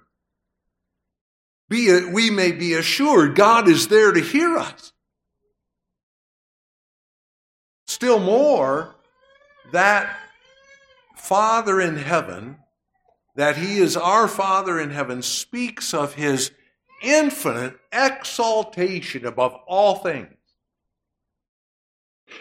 be, 1.68 2.04
we 2.04 2.30
may 2.30 2.52
be 2.52 2.74
assured 2.74 3.34
God 3.34 3.68
is 3.68 3.88
there 3.88 4.12
to 4.12 4.20
hear 4.20 4.56
us. 4.56 4.92
Still 7.86 8.18
more, 8.18 8.94
that 9.72 10.18
Father 11.16 11.80
in 11.80 11.96
heaven, 11.96 12.56
that 13.36 13.56
He 13.56 13.78
is 13.78 13.96
our 13.96 14.28
Father 14.28 14.78
in 14.78 14.90
heaven, 14.90 15.22
speaks 15.22 15.94
of 15.94 16.14
His 16.14 16.50
infinite 17.02 17.78
exaltation 17.90 19.24
above 19.24 19.54
all 19.66 19.96
things. 19.96 20.34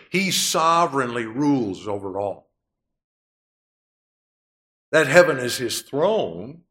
He 0.10 0.32
sovereignly 0.32 1.26
rules 1.26 1.88
over 1.88 2.20
all. 2.20 2.50
That 4.92 5.08
heaven 5.08 5.38
is 5.38 5.58
his 5.58 5.82
throne 5.82 6.62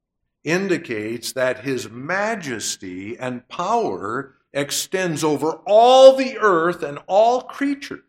indicates 0.45 1.33
that 1.33 1.65
his 1.65 1.89
majesty 1.91 3.19
and 3.19 3.49
power 3.49 4.37
extends 4.53 5.23
over 5.23 5.61
all 5.67 6.17
the 6.17 6.39
earth 6.39 6.83
and 6.83 6.99
all 7.07 7.43
creatures. 7.43 8.05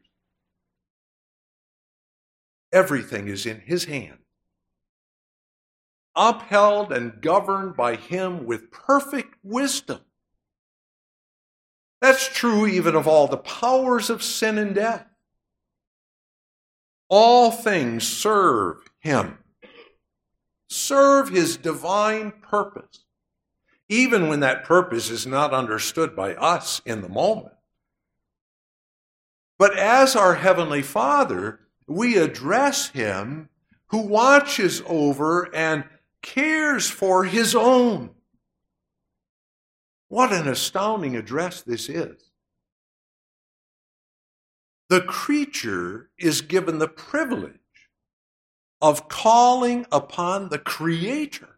Everything 2.74 3.27
is 3.27 3.46
in 3.46 3.60
his 3.60 3.86
hand, 3.86 4.20
upheld 6.15 6.94
and 6.94 7.22
governed 7.22 7.75
by 7.75 7.96
him 7.96 8.46
with 8.46 8.72
perfect 8.72 9.36
wisdom. 9.44 10.00
That's 12.01 12.27
true 12.27 12.65
even 12.65 12.96
of 12.96 13.08
all 13.08 13.27
the 13.27 13.38
powers 13.38 14.10
of 14.10 14.24
sin 14.24 14.58
and 14.58 14.74
death. 14.74 15.05
All 17.10 17.51
things 17.51 18.08
serve 18.08 18.77
him, 19.00 19.38
serve 20.67 21.29
his 21.29 21.58
divine 21.58 22.31
purpose, 22.41 23.05
even 23.88 24.27
when 24.27 24.39
that 24.39 24.63
purpose 24.63 25.10
is 25.10 25.27
not 25.27 25.53
understood 25.53 26.15
by 26.15 26.34
us 26.36 26.81
in 26.86 27.01
the 27.01 27.10
moment. 27.10 27.53
But 29.60 29.77
as 29.77 30.15
our 30.15 30.36
Heavenly 30.36 30.81
Father, 30.81 31.60
we 31.86 32.17
address 32.17 32.88
him 32.88 33.50
who 33.88 34.00
watches 34.00 34.81
over 34.88 35.53
and 35.53 35.84
cares 36.22 36.89
for 36.89 37.25
his 37.25 37.53
own. 37.53 38.12
What 40.12 40.34
an 40.34 40.46
astounding 40.46 41.15
address 41.15 41.62
this 41.62 41.88
is. 41.88 42.32
The 44.89 45.00
creature 45.00 46.10
is 46.20 46.41
given 46.41 46.80
the 46.80 46.89
privilege 46.89 47.53
of 48.82 49.08
calling 49.08 49.86
upon 49.89 50.50
the 50.50 50.60
Creator. 50.60 51.58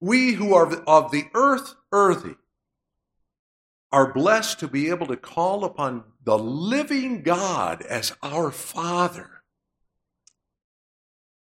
We 0.00 0.32
who 0.32 0.54
are 0.54 0.74
of 0.86 1.10
the 1.10 1.26
earth 1.34 1.74
earthy 1.92 2.36
are 3.92 4.14
blessed 4.14 4.60
to 4.60 4.68
be 4.68 4.88
able 4.88 5.08
to 5.08 5.18
call 5.18 5.64
upon 5.64 6.04
the 6.24 6.38
living 6.38 7.20
God 7.20 7.82
as 7.82 8.16
our 8.22 8.50
Father. 8.50 9.33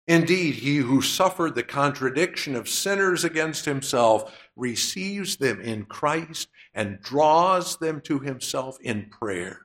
Indeed, 0.08 0.56
he 0.56 0.78
who 0.78 1.02
suffered 1.02 1.56
the 1.56 1.64
contradiction 1.64 2.56
of 2.56 2.68
sinners 2.68 3.24
against 3.24 3.66
himself 3.66 4.38
receives 4.56 5.38
them 5.38 5.62
in 5.62 5.86
Christ 5.86 6.50
and 6.74 7.02
draws 7.02 7.78
them 7.78 8.02
to 8.02 8.20
himself 8.20 8.78
in 8.82 9.10
prayer. 9.10 9.62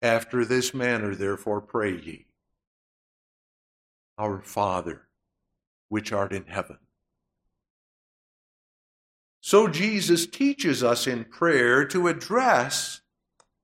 After 0.00 0.44
this 0.44 0.72
manner, 0.72 1.14
therefore, 1.14 1.60
pray 1.60 1.96
ye 1.96 2.26
Our 4.16 4.40
Father, 4.42 5.08
which 5.88 6.12
art 6.12 6.32
in 6.32 6.46
heaven 6.46 6.78
so 9.44 9.66
Jesus 9.66 10.26
teaches 10.26 10.84
us 10.84 11.08
in 11.08 11.24
prayer 11.24 11.84
to 11.86 12.06
address 12.06 13.00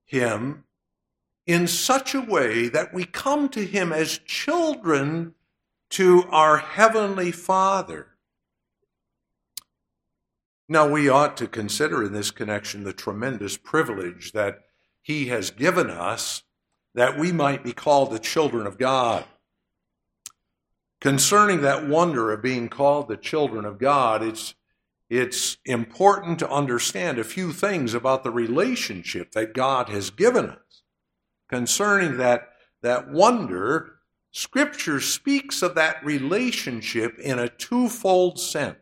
him 0.05 0.65
in 1.49 1.67
such 1.67 2.15
a 2.15 2.21
way 2.21 2.69
that 2.69 2.93
we 2.93 3.07
come 3.07 3.49
to 3.49 3.65
him 3.65 3.91
as 3.91 4.19
children 4.19 5.35
to 5.89 6.23
our 6.31 6.59
heavenly 6.59 7.33
Father. 7.33 8.09
Now, 10.69 10.87
we 10.87 11.09
ought 11.09 11.39
to 11.39 11.49
consider 11.49 12.05
in 12.05 12.13
this 12.13 12.31
connection 12.31 12.85
the 12.85 12.93
tremendous 12.93 13.57
privilege 13.57 14.33
that 14.33 14.67
he 15.01 15.29
has 15.29 15.51
given 15.51 15.89
us 15.89 16.43
that 16.95 17.19
we 17.19 17.33
might 17.33 17.65
be 17.65 17.73
called 17.73 18.11
the 18.11 18.19
children 18.19 18.67
of 18.67 18.77
God. 18.77 19.25
Concerning 21.01 21.63
that 21.63 21.89
wonder 21.89 22.31
of 22.31 22.43
being 22.43 22.69
called 22.69 23.09
the 23.09 23.17
children 23.17 23.65
of 23.65 23.79
God, 23.79 24.23
it's 24.23 24.55
it's 25.09 25.57
important 25.65 26.39
to 26.41 26.51
understand 26.51 27.19
a 27.19 27.25
few 27.25 27.55
things 27.55 27.95
about 27.95 28.25
the 28.25 28.31
relationship 28.31 29.33
that 29.33 29.55
God 29.55 29.89
has 29.89 30.11
given 30.11 30.51
us. 30.51 30.68
Concerning 31.49 32.19
that, 32.19 32.49
that 32.83 33.09
wonder, 33.09 33.95
Scripture 34.31 35.01
speaks 35.01 35.63
of 35.63 35.75
that 35.75 36.05
relationship 36.05 37.19
in 37.19 37.39
a 37.39 37.49
twofold 37.49 38.39
sense. 38.39 38.77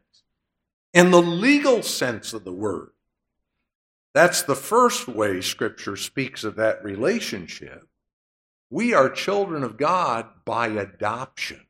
In 0.92 1.10
the 1.10 1.22
legal 1.22 1.82
sense 1.82 2.32
of 2.32 2.44
the 2.44 2.52
word, 2.52 2.90
that's 4.14 4.42
the 4.42 4.56
first 4.56 5.08
way 5.08 5.40
Scripture 5.40 5.96
speaks 5.96 6.42
of 6.42 6.56
that 6.56 6.82
relationship. 6.82 7.86
We 8.70 8.94
are 8.94 9.10
children 9.10 9.62
of 9.62 9.76
God 9.76 10.26
by 10.44 10.68
adoption. 10.68 11.66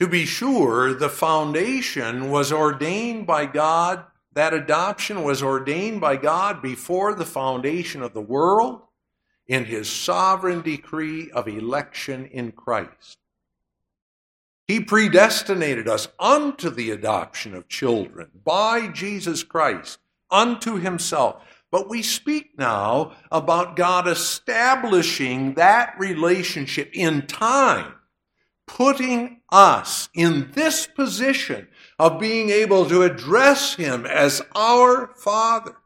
To 0.00 0.08
be 0.08 0.24
sure, 0.24 0.94
the 0.94 1.10
foundation 1.10 2.30
was 2.30 2.50
ordained 2.50 3.26
by 3.26 3.44
God, 3.44 4.04
that 4.32 4.54
adoption 4.54 5.24
was 5.24 5.42
ordained 5.42 6.00
by 6.00 6.16
God 6.16 6.62
before 6.62 7.14
the 7.14 7.26
foundation 7.26 8.02
of 8.02 8.14
the 8.14 8.20
world 8.20 8.82
in 9.46 9.64
his 9.64 9.90
sovereign 9.90 10.62
decree 10.62 11.30
of 11.32 11.48
election 11.48 12.26
in 12.26 12.52
Christ. 12.52 13.18
He 14.68 14.78
predestinated 14.78 15.88
us 15.88 16.06
unto 16.20 16.70
the 16.70 16.92
adoption 16.92 17.54
of 17.54 17.68
children 17.68 18.28
by 18.44 18.86
Jesus 18.86 19.42
Christ, 19.42 19.98
unto 20.30 20.76
himself. 20.76 21.42
But 21.72 21.88
we 21.88 22.02
speak 22.02 22.56
now 22.56 23.14
about 23.32 23.74
God 23.74 24.06
establishing 24.06 25.54
that 25.54 25.94
relationship 25.98 26.90
in 26.92 27.26
time 27.26 27.94
putting 28.70 29.40
us 29.50 30.08
in 30.14 30.48
this 30.52 30.86
position 30.86 31.66
of 32.00 32.18
being 32.18 32.48
able 32.48 32.86
to 32.86 33.02
address 33.02 33.74
Him 33.74 34.06
as 34.06 34.40
our 34.56 35.08
Father. 35.08 35.76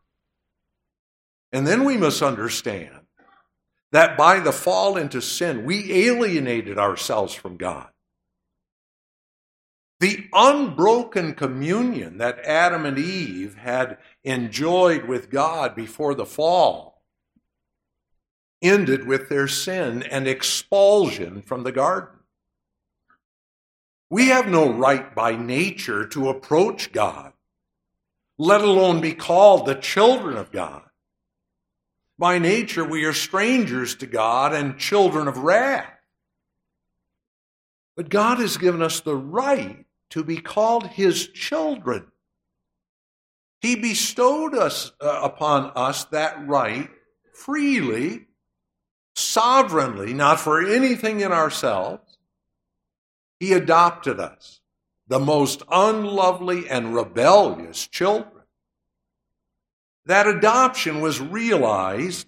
And 1.52 1.66
then 1.66 1.84
we 1.84 1.96
must 1.96 2.22
understand 2.22 3.00
that 3.90 4.16
by 4.16 4.38
the 4.38 4.52
fall 4.52 4.96
into 4.96 5.20
sin, 5.20 5.64
we 5.64 5.92
alienated 6.06 6.78
ourselves 6.78 7.34
from 7.34 7.56
God. 7.56 7.88
The 9.98 10.28
unbroken 10.32 11.34
communion 11.34 12.18
that 12.18 12.38
Adam 12.44 12.86
and 12.86 12.96
Eve 12.96 13.56
had 13.56 13.98
enjoyed 14.22 15.06
with 15.06 15.30
God 15.30 15.74
before 15.74 16.14
the 16.14 16.26
fall 16.26 17.02
ended 18.62 19.04
with 19.04 19.28
their 19.28 19.48
sin 19.48 20.04
and 20.04 20.28
expulsion 20.28 21.42
from 21.42 21.64
the 21.64 21.72
garden. 21.72 22.13
We 24.14 24.28
have 24.28 24.46
no 24.46 24.72
right 24.72 25.12
by 25.12 25.34
nature 25.34 26.06
to 26.10 26.28
approach 26.28 26.92
God, 26.92 27.32
let 28.38 28.60
alone 28.60 29.00
be 29.00 29.12
called 29.12 29.66
the 29.66 29.74
children 29.74 30.36
of 30.36 30.52
God. 30.52 30.82
By 32.16 32.38
nature, 32.38 32.84
we 32.84 33.06
are 33.06 33.12
strangers 33.12 33.96
to 33.96 34.06
God 34.06 34.54
and 34.54 34.78
children 34.78 35.26
of 35.26 35.38
wrath. 35.38 35.90
But 37.96 38.08
God 38.08 38.38
has 38.38 38.56
given 38.56 38.82
us 38.82 39.00
the 39.00 39.16
right 39.16 39.84
to 40.10 40.22
be 40.22 40.36
called 40.36 40.86
His 40.86 41.26
children. 41.26 42.06
He 43.62 43.74
bestowed 43.74 44.54
us 44.54 44.92
uh, 45.00 45.22
upon 45.24 45.72
us 45.74 46.04
that 46.12 46.46
right 46.46 46.88
freely, 47.32 48.26
sovereignly, 49.16 50.14
not 50.14 50.38
for 50.38 50.64
anything 50.64 51.18
in 51.18 51.32
ourselves, 51.32 52.13
he 53.38 53.52
adopted 53.52 54.20
us, 54.20 54.60
the 55.06 55.18
most 55.18 55.62
unlovely 55.70 56.68
and 56.68 56.94
rebellious 56.94 57.86
children. 57.86 58.30
That 60.06 60.26
adoption 60.26 61.00
was 61.00 61.20
realized 61.20 62.26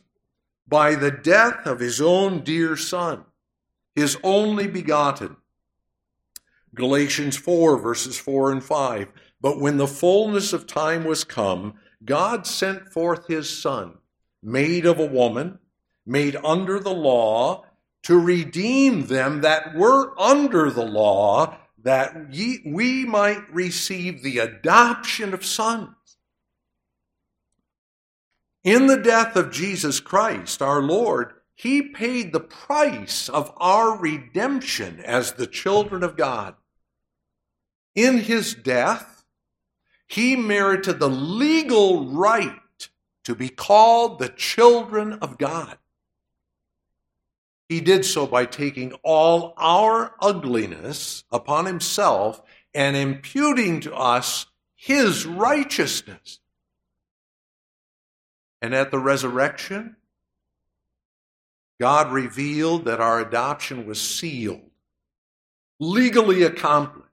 by 0.66 0.94
the 0.94 1.10
death 1.10 1.66
of 1.66 1.80
his 1.80 2.00
own 2.00 2.40
dear 2.40 2.76
son, 2.76 3.24
his 3.94 4.16
only 4.22 4.66
begotten. 4.66 5.36
Galatians 6.74 7.36
4, 7.36 7.78
verses 7.78 8.18
4 8.18 8.52
and 8.52 8.64
5. 8.64 9.08
But 9.40 9.60
when 9.60 9.76
the 9.76 9.86
fullness 9.86 10.52
of 10.52 10.66
time 10.66 11.04
was 11.04 11.24
come, 11.24 11.74
God 12.04 12.46
sent 12.46 12.92
forth 12.92 13.26
his 13.26 13.48
son, 13.48 13.98
made 14.42 14.86
of 14.86 14.98
a 14.98 15.06
woman, 15.06 15.58
made 16.04 16.36
under 16.36 16.78
the 16.78 16.94
law, 16.94 17.64
to 18.06 18.16
redeem 18.16 19.08
them 19.08 19.40
that 19.40 19.74
were 19.74 20.16
under 20.16 20.70
the 20.70 20.84
law, 20.84 21.56
that 21.82 22.32
ye, 22.32 22.62
we 22.64 23.04
might 23.04 23.52
receive 23.52 24.22
the 24.22 24.38
adoption 24.38 25.34
of 25.34 25.44
sons. 25.44 25.88
In 28.62 28.86
the 28.86 28.96
death 28.96 29.34
of 29.34 29.50
Jesus 29.50 29.98
Christ, 29.98 30.62
our 30.62 30.80
Lord, 30.80 31.32
He 31.56 31.82
paid 31.82 32.32
the 32.32 32.38
price 32.38 33.28
of 33.28 33.52
our 33.56 33.98
redemption 33.98 35.00
as 35.00 35.32
the 35.32 35.48
children 35.48 36.04
of 36.04 36.16
God. 36.16 36.54
In 37.96 38.18
His 38.18 38.54
death, 38.54 39.24
He 40.06 40.36
merited 40.36 41.00
the 41.00 41.10
legal 41.10 42.06
right 42.06 42.88
to 43.24 43.34
be 43.34 43.48
called 43.48 44.20
the 44.20 44.28
children 44.28 45.14
of 45.14 45.38
God. 45.38 45.78
He 47.68 47.80
did 47.80 48.04
so 48.04 48.26
by 48.26 48.46
taking 48.46 48.92
all 49.02 49.54
our 49.56 50.14
ugliness 50.20 51.24
upon 51.32 51.66
himself 51.66 52.40
and 52.72 52.96
imputing 52.96 53.80
to 53.80 53.94
us 53.94 54.46
his 54.76 55.26
righteousness. 55.26 56.38
And 58.62 58.74
at 58.74 58.90
the 58.90 58.98
resurrection, 58.98 59.96
God 61.80 62.12
revealed 62.12 62.84
that 62.84 63.00
our 63.00 63.20
adoption 63.20 63.86
was 63.86 64.00
sealed, 64.00 64.70
legally 65.80 66.42
accomplished. 66.42 67.04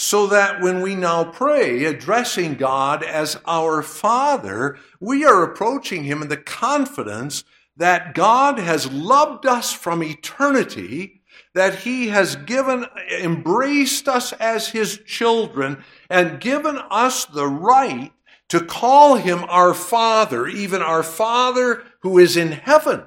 So 0.00 0.28
that 0.28 0.60
when 0.60 0.80
we 0.80 0.94
now 0.94 1.24
pray, 1.24 1.84
addressing 1.84 2.54
God 2.54 3.02
as 3.02 3.38
our 3.46 3.82
Father, 3.82 4.78
we 5.00 5.24
are 5.24 5.42
approaching 5.42 6.04
Him 6.04 6.22
in 6.22 6.28
the 6.28 6.36
confidence 6.36 7.42
that 7.78 8.12
God 8.12 8.58
has 8.58 8.90
loved 8.90 9.46
us 9.46 9.72
from 9.72 10.02
eternity, 10.02 11.22
that 11.54 11.76
He 11.76 12.08
has 12.08 12.36
given, 12.36 12.84
embraced 13.20 14.08
us 14.08 14.32
as 14.34 14.68
His 14.68 14.98
children, 15.06 15.82
and 16.10 16.40
given 16.40 16.76
us 16.90 17.24
the 17.24 17.46
right 17.46 18.12
to 18.48 18.60
call 18.64 19.14
Him 19.14 19.44
our 19.48 19.74
Father, 19.74 20.46
even 20.48 20.82
our 20.82 21.04
Father 21.04 21.84
who 22.00 22.18
is 22.18 22.36
in 22.36 22.52
heaven. 22.52 23.04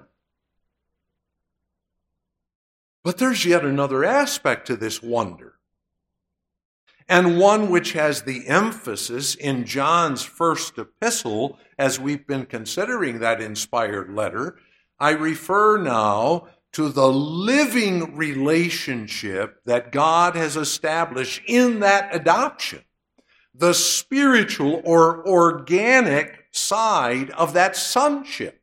But 3.03 3.17
there's 3.17 3.45
yet 3.45 3.65
another 3.65 4.05
aspect 4.05 4.67
to 4.67 4.77
this 4.77 5.03
wonder, 5.03 5.55
and 7.09 7.39
one 7.39 7.69
which 7.69 7.91
has 7.91 8.21
the 8.21 8.47
emphasis 8.47 9.35
in 9.35 9.65
John's 9.65 10.23
first 10.23 10.77
epistle 10.77 11.59
as 11.81 11.99
we've 11.99 12.27
been 12.27 12.45
considering 12.45 13.17
that 13.17 13.41
inspired 13.41 14.13
letter, 14.13 14.55
I 14.99 15.09
refer 15.09 15.77
now 15.81 16.47
to 16.73 16.89
the 16.89 17.11
living 17.11 18.15
relationship 18.15 19.63
that 19.65 19.91
God 19.91 20.35
has 20.35 20.55
established 20.55 21.41
in 21.47 21.79
that 21.79 22.15
adoption, 22.15 22.83
the 23.55 23.73
spiritual 23.73 24.83
or 24.85 25.27
organic 25.27 26.45
side 26.51 27.31
of 27.31 27.53
that 27.53 27.75
sonship. 27.75 28.61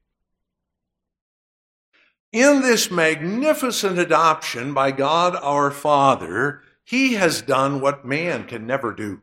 In 2.31 2.63
this 2.63 2.89
magnificent 2.89 3.99
adoption 3.99 4.73
by 4.73 4.93
God 4.93 5.35
our 5.43 5.73
Father, 5.73 6.63
He 6.85 7.15
has 7.15 7.43
done 7.43 7.81
what 7.81 8.05
man 8.05 8.45
can 8.45 8.65
never 8.65 8.95
do. 8.95 9.23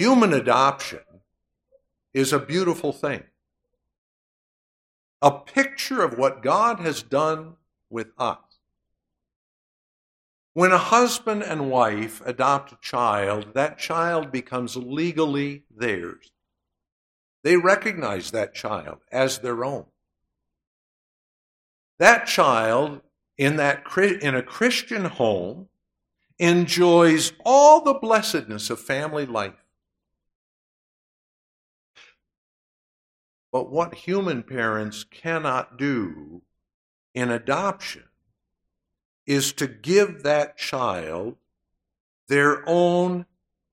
Human 0.00 0.32
adoption 0.32 1.00
is 2.14 2.32
a 2.32 2.38
beautiful 2.38 2.90
thing, 2.90 3.22
a 5.20 5.30
picture 5.30 6.02
of 6.02 6.16
what 6.16 6.42
God 6.42 6.80
has 6.80 7.02
done 7.02 7.56
with 7.90 8.06
us. 8.16 8.38
When 10.54 10.72
a 10.72 10.78
husband 10.78 11.42
and 11.42 11.70
wife 11.70 12.22
adopt 12.24 12.72
a 12.72 12.78
child, 12.80 13.52
that 13.52 13.78
child 13.78 14.32
becomes 14.32 14.74
legally 14.74 15.64
theirs. 15.70 16.32
They 17.44 17.58
recognize 17.58 18.30
that 18.30 18.54
child 18.54 19.00
as 19.12 19.40
their 19.40 19.66
own. 19.66 19.84
That 21.98 22.26
child 22.26 23.02
in, 23.36 23.56
that, 23.56 23.84
in 23.98 24.34
a 24.34 24.42
Christian 24.42 25.04
home 25.04 25.68
enjoys 26.38 27.34
all 27.44 27.82
the 27.82 27.98
blessedness 28.00 28.70
of 28.70 28.80
family 28.80 29.26
life. 29.26 29.59
But 33.52 33.70
what 33.70 33.94
human 33.94 34.42
parents 34.42 35.04
cannot 35.04 35.76
do 35.76 36.42
in 37.14 37.30
adoption 37.30 38.04
is 39.26 39.52
to 39.54 39.66
give 39.66 40.22
that 40.22 40.56
child 40.56 41.36
their 42.28 42.62
own 42.68 43.26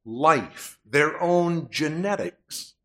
life, 0.05 0.79
their 0.85 1.21
own 1.21 1.67
genetics. 1.69 2.75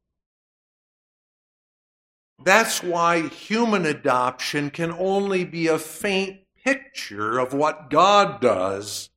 That's 2.45 2.83
why 2.83 3.29
human 3.29 3.87
adoption 3.87 4.71
can 4.71 4.93
only 4.93 5.45
be 5.45 5.69
a 5.69 5.79
faint 5.79 6.41
picture 6.65 7.39
of 7.39 7.55
what 7.55 7.89
God 7.89 8.41
does 8.41 9.11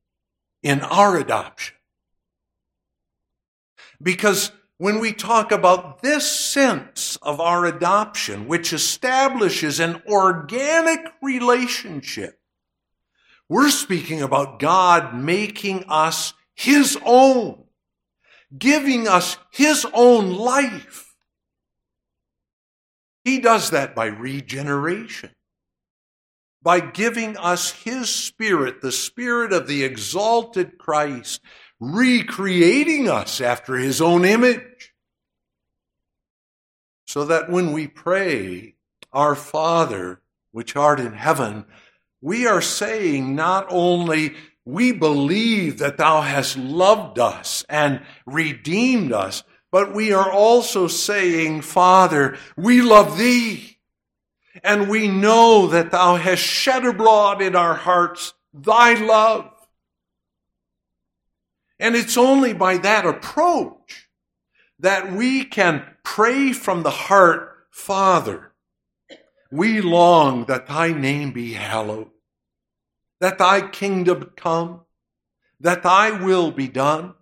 in 0.62 0.80
our 0.80 1.16
adoption. 1.16 1.76
Because 4.00 4.52
when 4.78 5.00
we 5.00 5.12
talk 5.12 5.52
about 5.52 6.02
this 6.02 6.30
sense 6.30 7.16
of 7.22 7.40
our 7.40 7.64
adoption, 7.64 8.46
which 8.46 8.72
establishes 8.72 9.80
an 9.80 10.02
organic 10.06 11.00
relationship, 11.22 12.38
we're 13.48 13.70
speaking 13.70 14.22
about 14.22 14.58
God 14.58 15.14
making 15.14 15.84
us 15.88 16.34
His 16.54 16.98
own, 17.04 17.64
giving 18.56 19.08
us 19.08 19.38
His 19.50 19.86
own 19.94 20.34
life. 20.34 21.14
He 23.24 23.38
does 23.40 23.70
that 23.70 23.94
by 23.94 24.06
regeneration, 24.06 25.30
by 26.62 26.80
giving 26.80 27.36
us 27.38 27.70
His 27.70 28.10
Spirit, 28.10 28.82
the 28.82 28.92
Spirit 28.92 29.52
of 29.52 29.66
the 29.68 29.84
exalted 29.84 30.76
Christ, 30.76 31.40
recreating 31.80 33.08
us 33.08 33.40
after 33.40 33.76
His 33.76 34.00
own 34.00 34.24
image. 34.24 34.94
So 37.06 37.24
that 37.26 37.50
when 37.50 37.72
we 37.72 37.86
pray, 37.86 38.74
Our 39.12 39.34
Father, 39.34 40.20
which 40.52 40.74
art 40.76 41.00
in 41.00 41.12
heaven, 41.12 41.64
we 42.20 42.46
are 42.46 42.62
saying 42.62 43.34
not 43.34 43.66
only 43.68 44.34
we 44.64 44.90
believe 44.90 45.78
that 45.78 45.96
thou 45.96 46.22
hast 46.22 46.56
loved 46.56 47.18
us 47.18 47.64
and 47.68 48.02
redeemed 48.26 49.12
us, 49.12 49.44
but 49.70 49.94
we 49.94 50.12
are 50.12 50.30
also 50.30 50.88
saying, 50.88 51.62
Father, 51.62 52.36
we 52.56 52.82
love 52.82 53.18
thee. 53.18 53.78
And 54.64 54.88
we 54.88 55.06
know 55.06 55.68
that 55.68 55.90
thou 55.90 56.16
hast 56.16 56.42
shed 56.42 56.84
abroad 56.84 57.42
in 57.42 57.54
our 57.54 57.74
hearts 57.74 58.34
thy 58.52 58.94
love. 58.94 59.52
And 61.78 61.94
it's 61.94 62.16
only 62.16 62.52
by 62.52 62.78
that 62.78 63.06
approach 63.06 64.08
that 64.78 65.12
we 65.12 65.44
can 65.44 65.84
pray 66.02 66.52
from 66.52 66.82
the 66.82 66.90
heart, 66.90 67.66
Father, 67.70 68.52
we 69.50 69.80
long 69.80 70.44
that 70.46 70.66
thy 70.66 70.92
name 70.92 71.32
be 71.32 71.52
hallowed, 71.52 72.10
that 73.20 73.38
thy 73.38 73.66
kingdom 73.68 74.30
come, 74.36 74.82
that 75.60 75.82
thy 75.82 76.10
will 76.10 76.50
be 76.50 76.68
done 76.68 77.14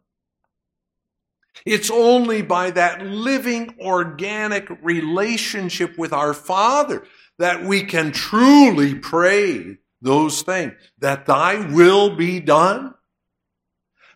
it's 1.64 1.90
only 1.90 2.42
by 2.42 2.70
that 2.72 3.04
living, 3.04 3.74
organic 3.80 4.68
relationship 4.82 5.96
with 5.96 6.12
our 6.12 6.34
Father 6.34 7.04
that 7.38 7.64
we 7.64 7.82
can 7.82 8.12
truly 8.12 8.94
pray 8.94 9.78
those 10.02 10.42
things, 10.42 10.74
that 10.98 11.26
thy 11.26 11.72
will 11.72 12.14
be 12.14 12.40
done. 12.40 12.94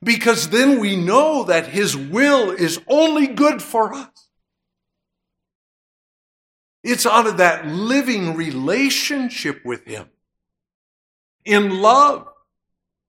Because 0.02 0.50
then 0.50 0.78
we 0.78 0.96
know 0.96 1.44
that 1.44 1.68
his 1.68 1.96
will 1.96 2.50
is 2.50 2.80
only 2.86 3.26
good 3.26 3.62
for 3.62 3.92
us. 3.94 4.28
It's 6.84 7.06
out 7.06 7.26
of 7.26 7.38
that 7.38 7.66
living 7.66 8.36
relationship 8.36 9.64
with 9.64 9.84
him 9.84 10.08
in 11.44 11.80
love 11.80 12.28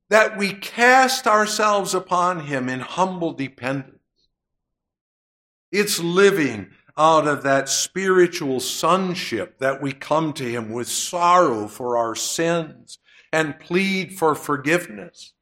that 0.10 0.38
we 0.38 0.54
cast 0.54 1.28
ourselves 1.28 1.94
upon 1.94 2.42
him 2.42 2.68
in 2.68 2.80
humble 2.80 3.34
dependence. 3.34 4.00
It's 5.72 6.00
living 6.00 6.72
out 7.00 7.28
of 7.28 7.44
that 7.44 7.70
spiritual 7.70 8.60
sonship 8.60 9.60
that 9.60 9.82
we 9.82 9.94
come 9.94 10.34
to 10.34 10.44
Him 10.44 10.70
with 10.70 10.88
sorrow 10.88 11.68
for 11.68 11.98
our 11.98 12.14
sins 12.14 13.00
and 13.32 13.60
plead 13.60 14.18
for 14.18 14.36
forgiveness. 14.36 15.34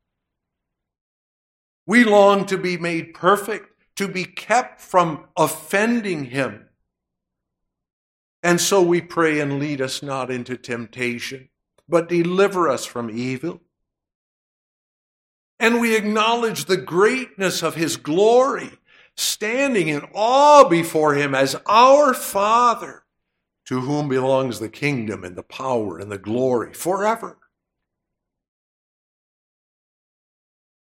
We 1.87 2.03
long 2.03 2.45
to 2.45 2.57
be 2.57 2.77
made 2.77 3.15
perfect, 3.15 3.73
to 3.95 4.07
be 4.07 4.25
kept 4.25 4.79
from 4.79 5.25
offending 5.35 6.25
Him. 6.25 6.67
And 8.43 8.61
so 8.61 8.83
we 8.83 9.01
pray 9.01 9.39
and 9.39 9.57
lead 9.57 9.81
us 9.81 10.03
not 10.03 10.29
into 10.29 10.55
temptation, 10.55 11.49
but 11.89 12.07
deliver 12.07 12.69
us 12.69 12.85
from 12.85 13.09
evil. 13.09 13.61
And 15.59 15.81
we 15.81 15.95
acknowledge 15.95 16.65
the 16.65 16.77
greatness 16.77 17.63
of 17.63 17.73
His 17.73 17.97
glory 17.97 18.77
standing 19.17 19.87
in 19.87 20.03
awe 20.13 20.69
before 20.69 21.15
him 21.15 21.33
as 21.35 21.55
our 21.65 22.13
Father, 22.13 23.03
to 23.65 23.81
whom 23.81 24.07
belongs 24.07 24.59
the 24.59 24.69
kingdom 24.69 25.23
and 25.23 25.35
the 25.35 25.43
power 25.43 25.97
and 25.97 26.11
the 26.11 26.17
glory 26.17 26.73
forever. 26.73 27.37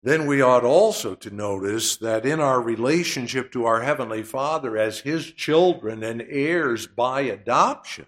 Then 0.03 0.27
we 0.27 0.43
ought 0.43 0.65
also 0.65 1.15
to 1.15 1.31
notice 1.31 1.97
that 1.97 2.27
in 2.27 2.41
our 2.41 2.61
relationship 2.61 3.53
to 3.53 3.67
our 3.67 3.83
Heavenly 3.83 4.25
Father 4.25 4.77
as 4.77 5.01
His 5.01 5.31
children 5.31 6.03
and 6.03 6.25
heirs 6.29 6.89
by 6.89 7.23
adoption, 7.23 8.07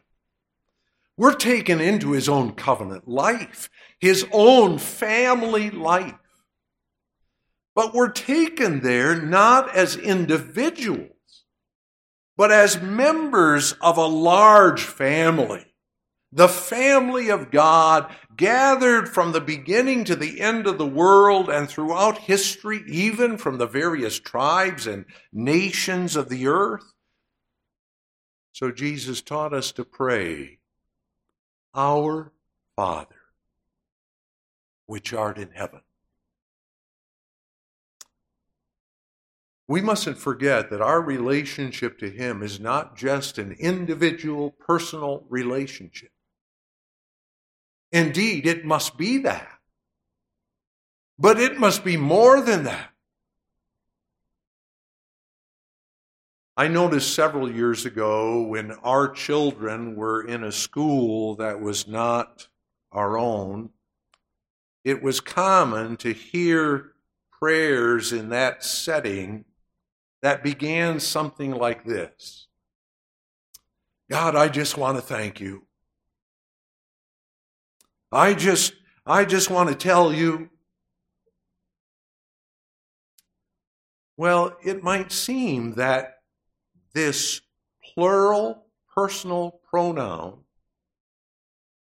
we're 1.17 1.35
taken 1.35 1.81
into 1.81 2.13
His 2.13 2.29
own 2.29 2.53
covenant 2.53 3.07
life, 3.07 3.71
His 4.01 4.27
own 4.33 4.79
family 4.79 5.71
life. 5.71 6.15
But 7.77 7.95
we're 7.95 8.11
taken 8.11 8.81
there 8.81 9.21
not 9.21 9.75
as 9.75 9.97
individuals, 9.97 11.11
but 12.37 12.51
as 12.51 12.81
members 12.81 13.73
of 13.81 13.99
a 13.99 14.07
large 14.07 14.83
family 14.83 15.75
the 16.35 16.49
family 16.49 17.29
of 17.31 17.51
God 17.51 18.13
gathered 18.37 19.09
from 19.09 19.33
the 19.33 19.41
beginning 19.41 20.05
to 20.05 20.17
the 20.17 20.41
end 20.41 20.67
of 20.67 20.79
the 20.79 20.87
world 20.87 21.49
and 21.49 21.69
throughout 21.69 22.19
history, 22.19 22.83
even 22.87 23.39
from 23.39 23.59
the 23.59 23.67
various 23.67 24.19
tribes 24.19 24.87
and 24.87 25.05
nations 25.33 26.17
of 26.17 26.29
the 26.29 26.47
earth. 26.47 26.93
So 28.53 28.71
Jesus 28.71 29.21
taught 29.21 29.53
us 29.53 29.73
to 29.73 29.85
pray, 29.85 30.59
Our 31.75 32.33
Father, 32.77 33.17
which 34.87 35.13
art 35.13 35.39
in 35.39 35.51
heaven. 35.51 35.81
We 39.67 39.81
mustn't 39.81 40.19
forget 40.19 40.71
that 40.71 40.83
our 40.83 41.01
relationship 41.01 41.99
to 41.99 42.11
Him 42.11 42.43
is 42.43 42.61
not 42.61 42.97
just 42.97 43.39
an 43.39 43.53
individual, 43.53 44.51
personal 44.51 45.25
relationship. 45.29 46.11
Indeed, 47.95 48.45
it 48.45 48.65
must 48.65 48.97
be 48.97 49.19
that. 49.19 49.49
But 51.17 51.39
it 51.39 51.61
must 51.61 51.85
be 51.85 51.97
more 51.97 52.41
than 52.41 52.65
that. 52.65 52.91
I 56.57 56.67
noticed 56.67 57.15
several 57.15 57.49
years 57.49 57.87
ago 57.87 58.43
when 58.43 58.73
our 58.83 59.09
children 59.09 59.95
were 59.95 60.27
in 60.27 60.43
a 60.43 60.51
school 60.51 61.37
that 61.37 61.61
was 61.61 61.87
not 61.87 62.49
our 62.91 63.17
own, 63.17 63.71
it 64.83 65.01
was 65.01 65.21
common 65.21 65.97
to 65.99 66.13
hear 66.13 66.95
prayers 67.31 68.13
in 68.13 68.31
that 68.31 68.65
setting 68.65 69.45
that 70.21 70.43
began 70.43 70.99
something 70.99 71.53
like 71.53 71.85
this 71.85 72.49
God, 74.11 74.35
I 74.35 74.49
just 74.49 74.77
want 74.77 74.99
to 74.99 75.03
thank 75.03 75.39
you 75.39 75.64
I 78.15 78.35
just, 78.35 78.75
I 79.05 79.25
just 79.25 79.51
want 79.51 79.69
to 79.69 79.75
tell 79.75 80.13
you. 80.13 80.51
Well, 84.17 84.57
it 84.65 84.83
might 84.83 85.11
seem 85.11 85.75
that 85.75 86.21
this 86.95 87.41
plural 87.83 88.67
personal 88.95 89.61
pronoun 89.69 90.45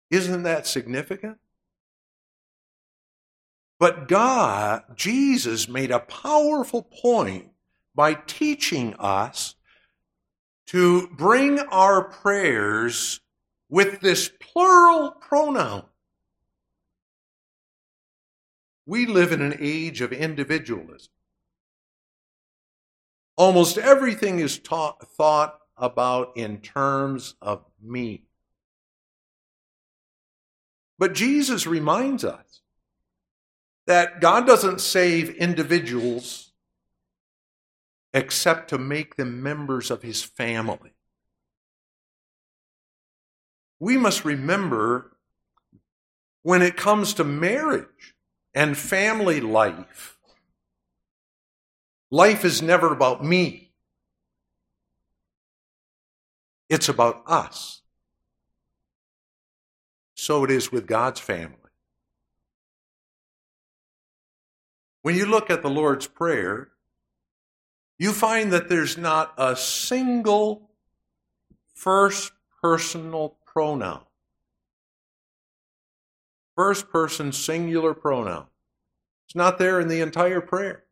isn't 0.09 0.43
that 0.43 0.67
significant? 0.67 1.37
But 3.79 4.07
God, 4.07 4.83
Jesus, 4.95 5.67
made 5.67 5.91
a 5.91 5.99
powerful 5.99 6.83
point 6.83 7.51
by 7.93 8.13
teaching 8.13 8.95
us 8.97 9.55
to 10.67 11.07
bring 11.09 11.59
our 11.59 12.03
prayers 12.03 13.21
with 13.69 13.99
this 13.99 14.31
plural 14.39 15.11
pronoun. 15.11 15.83
We 18.87 19.05
live 19.05 19.33
in 19.33 19.41
an 19.41 19.57
age 19.59 19.99
of 19.99 20.13
individualism. 20.13 21.11
Almost 23.35 23.77
everything 23.77 24.39
is 24.39 24.57
taught, 24.57 25.05
thought 25.09 25.59
about 25.75 26.37
in 26.37 26.59
terms 26.59 27.35
of 27.41 27.65
me. 27.83 28.23
But 30.97 31.13
Jesus 31.13 31.67
reminds 31.67 32.23
us 32.23 32.61
that 33.87 34.21
God 34.21 34.47
doesn't 34.47 34.79
save 34.79 35.31
individuals 35.31 36.53
except 38.13 38.69
to 38.69 38.77
make 38.77 39.17
them 39.17 39.43
members 39.43 39.91
of 39.91 40.01
his 40.01 40.23
family. 40.23 40.93
We 43.81 43.97
must 43.97 44.23
remember 44.23 45.17
when 46.41 46.61
it 46.61 46.77
comes 46.77 47.13
to 47.15 47.25
marriage 47.25 48.15
and 48.57 48.75
family 48.75 49.39
life. 49.39 50.17
Life 52.09 52.43
is 52.43 52.59
never 52.59 52.91
about 52.91 53.23
me. 53.23 53.69
It's 56.67 56.89
about 56.89 57.21
us. 57.27 57.83
So 60.15 60.43
it 60.43 60.49
is 60.49 60.71
with 60.71 60.87
God's 60.87 61.19
family. 61.19 61.53
When 65.03 65.15
you 65.15 65.27
look 65.27 65.51
at 65.51 65.61
the 65.61 65.69
Lord's 65.69 66.07
Prayer, 66.07 66.69
you 67.99 68.11
find 68.11 68.51
that 68.53 68.69
there's 68.69 68.97
not 68.97 69.35
a 69.37 69.55
single 69.55 70.71
first 71.75 72.31
personal 72.59 73.37
pronoun 73.45 74.06
first 76.57 76.89
person 76.89 77.31
singular 77.31 77.93
pronoun. 77.93 78.47
It's 79.27 79.35
not 79.35 79.59
there 79.59 79.79
in 79.79 79.87
the 79.87 80.01
entire 80.01 80.41
prayer. 80.41 80.83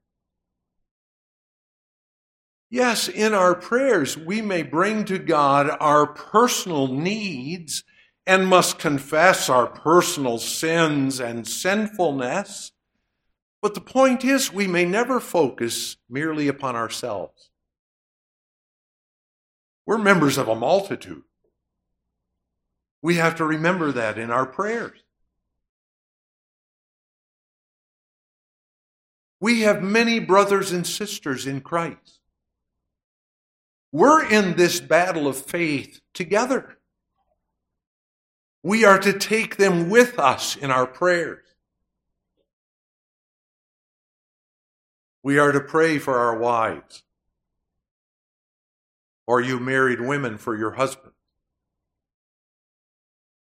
Yes, 2.69 3.08
in 3.08 3.34
our 3.34 3.56
prayers, 3.56 4.17
we 4.17 4.41
may 4.41 4.62
bring 4.62 5.06
to 5.06 5.17
God 5.17 5.75
our 5.80 6.06
personal 6.06 6.88
needs 6.88 7.84
and 8.28 8.47
must 8.47 8.80
confess 8.80 9.49
our 9.49 9.67
personal 9.67 10.38
sins 10.38 11.19
and 11.19 11.47
sinfulness. 11.47 12.71
But 13.62 13.73
the 13.73 13.82
point 13.82 14.23
is, 14.25 14.54
we 14.54 14.67
may 14.67 14.86
never 14.86 15.19
focus 15.19 15.97
merely 16.10 16.47
upon 16.47 16.75
ourselves. 16.75 17.49
We're 19.86 19.97
members 19.97 20.38
of 20.38 20.47
a 20.47 20.56
multitude. 20.56 21.23
We 23.01 23.15
have 23.15 23.36
to 23.36 23.45
remember 23.45 23.91
that 23.91 24.17
in 24.17 24.32
our 24.32 24.45
prayers. 24.45 25.05
We 29.39 29.62
have 29.62 29.84
many 29.84 30.19
brothers 30.19 30.71
and 30.71 30.88
sisters 30.88 31.45
in 31.45 31.62
Christ. 31.62 32.19
We're 33.91 34.26
in 34.26 34.56
this 34.56 34.80
battle 34.80 35.28
of 35.28 35.38
faith 35.38 36.02
together. 36.13 36.78
We 38.63 38.84
are 38.84 39.00
to 39.00 39.17
take 39.17 39.58
them 39.58 39.89
with 39.89 40.19
us 40.19 40.56
in 40.56 40.71
our 40.71 40.88
prayers. 40.88 41.45
We 45.24 45.39
are 45.39 45.52
to 45.52 45.60
pray 45.60 45.98
for 45.98 46.17
our 46.17 46.38
wives, 46.38 47.04
or 49.26 49.41
you 49.41 49.60
married 49.60 50.02
women 50.02 50.38
for 50.38 50.56
your 50.56 50.71
husband. 50.71 51.13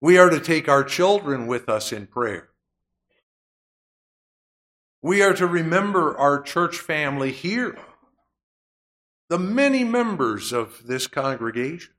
We 0.00 0.18
are 0.18 0.30
to 0.30 0.40
take 0.40 0.68
our 0.68 0.84
children 0.84 1.46
with 1.46 1.68
us 1.68 1.92
in 1.92 2.06
prayer. 2.06 2.50
We 5.00 5.22
are 5.22 5.34
to 5.34 5.46
remember 5.46 6.16
our 6.18 6.42
church 6.42 6.78
family 6.78 7.30
here, 7.30 7.78
the 9.28 9.38
many 9.38 9.84
members 9.84 10.52
of 10.52 10.86
this 10.86 11.06
congregation. 11.06 11.94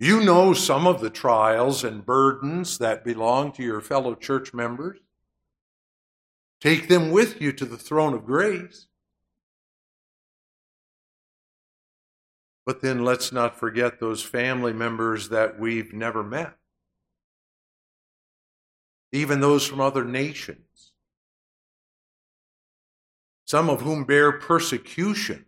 You 0.00 0.20
know 0.24 0.52
some 0.52 0.86
of 0.88 1.00
the 1.00 1.10
trials 1.10 1.84
and 1.84 2.04
burdens 2.04 2.78
that 2.78 3.04
belong 3.04 3.52
to 3.52 3.62
your 3.62 3.80
fellow 3.80 4.14
church 4.14 4.52
members. 4.52 4.98
Take 6.60 6.88
them 6.88 7.10
with 7.12 7.40
you 7.40 7.52
to 7.52 7.64
the 7.64 7.76
throne 7.76 8.12
of 8.12 8.26
grace. 8.26 8.86
But 12.66 12.82
then 12.82 13.04
let's 13.04 13.30
not 13.30 13.58
forget 13.58 14.00
those 14.00 14.22
family 14.22 14.72
members 14.72 15.28
that 15.28 15.58
we've 15.58 15.92
never 15.92 16.22
met, 16.22 16.56
even 19.12 19.40
those 19.40 19.66
from 19.66 19.80
other 19.80 20.04
nations 20.04 20.69
some 23.50 23.68
of 23.68 23.80
whom 23.80 24.04
bear 24.04 24.30
persecution 24.30 25.44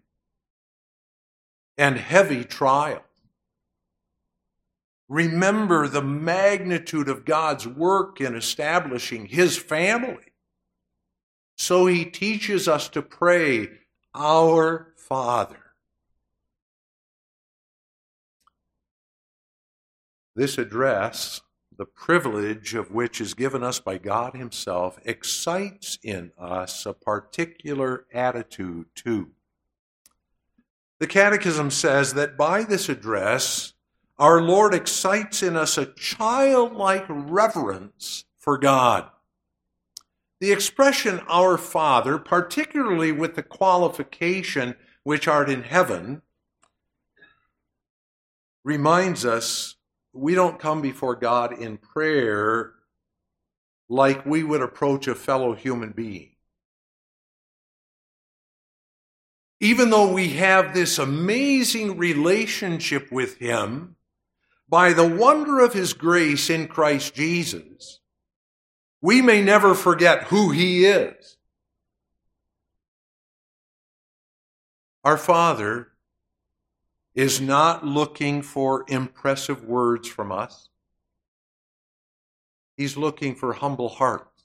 and 1.79 1.97
heavy 1.97 2.43
trial. 2.43 3.05
Remember 5.09 5.87
the 5.87 6.03
magnitude 6.03 7.09
of 7.09 7.25
God's 7.25 7.65
work 7.65 8.21
in 8.21 8.35
establishing 8.35 9.27
His 9.27 9.57
family. 9.57 10.33
So 11.57 11.87
He 11.87 12.05
teaches 12.05 12.67
us 12.67 12.89
to 12.89 13.03
pray, 13.03 13.69
Our 14.17 14.93
Father. 14.97 15.63
This 20.35 20.59
address 20.59 21.41
the 21.77 21.87
privilege 21.87 22.75
of 22.75 22.91
which 22.91 23.21
is 23.21 23.35
given 23.35 23.63
us 23.63 23.81
by 23.81 23.99
God 23.99 24.35
Himself, 24.35 24.99
excites 25.05 25.99
in 26.03 26.33
us 26.39 26.87
a 26.87 26.93
particular 26.93 28.07
attitude 28.13 28.87
too. 28.95 29.31
The 31.01 31.07
Catechism 31.07 31.71
says 31.71 32.15
that 32.15 32.37
by 32.37 32.63
this 32.63 32.89
address, 32.89 33.75
our 34.19 34.41
Lord 34.41 34.75
excites 34.75 35.43
in 35.43 35.57
us 35.57 35.77
a 35.77 35.87
childlike 35.87 37.07
reverence 37.09 38.25
for 38.39 38.59
God. 38.59 39.09
The 40.41 40.53
expression, 40.53 41.21
Our 41.29 41.57
Father, 41.57 42.19
particularly 42.19 43.13
with 43.13 43.35
the 43.35 43.43
qualification, 43.43 44.77
which 45.03 45.27
art 45.27 45.49
in 45.51 45.63
heaven, 45.63 46.23
reminds 48.65 49.25
us 49.25 49.77
we 50.13 50.35
don't 50.35 50.59
come 50.59 50.83
before 50.83 51.17
God 51.17 51.59
in 51.59 51.79
prayer 51.79 52.73
like 53.89 54.27
we 54.27 54.43
would 54.43 54.63
approach 54.63 55.07
a 55.07 55.15
fellow 55.15 55.55
human 55.55 55.93
being. 55.93 56.31
Even 59.61 59.91
though 59.91 60.13
we 60.13 60.31
have 60.31 60.75
this 60.75 60.99
amazing 60.99 61.97
relationship 61.97 63.13
with 63.13 63.39
Him, 63.39 63.97
by 64.69 64.93
the 64.93 65.07
wonder 65.07 65.61
of 65.61 65.73
His 65.73 65.93
grace 65.93 66.51
in 66.51 66.67
Christ 66.67 67.15
Jesus, 67.15 68.01
we 69.01 69.23
may 69.23 69.43
never 69.43 69.75
forget 69.75 70.25
who 70.25 70.51
He 70.51 70.85
is. 70.85 71.37
Our 75.05 75.17
Father 75.17 75.92
is 77.15 77.41
not 77.41 77.85
looking 77.85 78.43
for 78.43 78.85
impressive 78.89 79.65
words 79.65 80.09
from 80.09 80.33
us. 80.33 80.69
He's 82.77 82.97
looking 82.97 83.35
for 83.35 83.53
humble 83.53 83.91
hearts. 83.91 84.45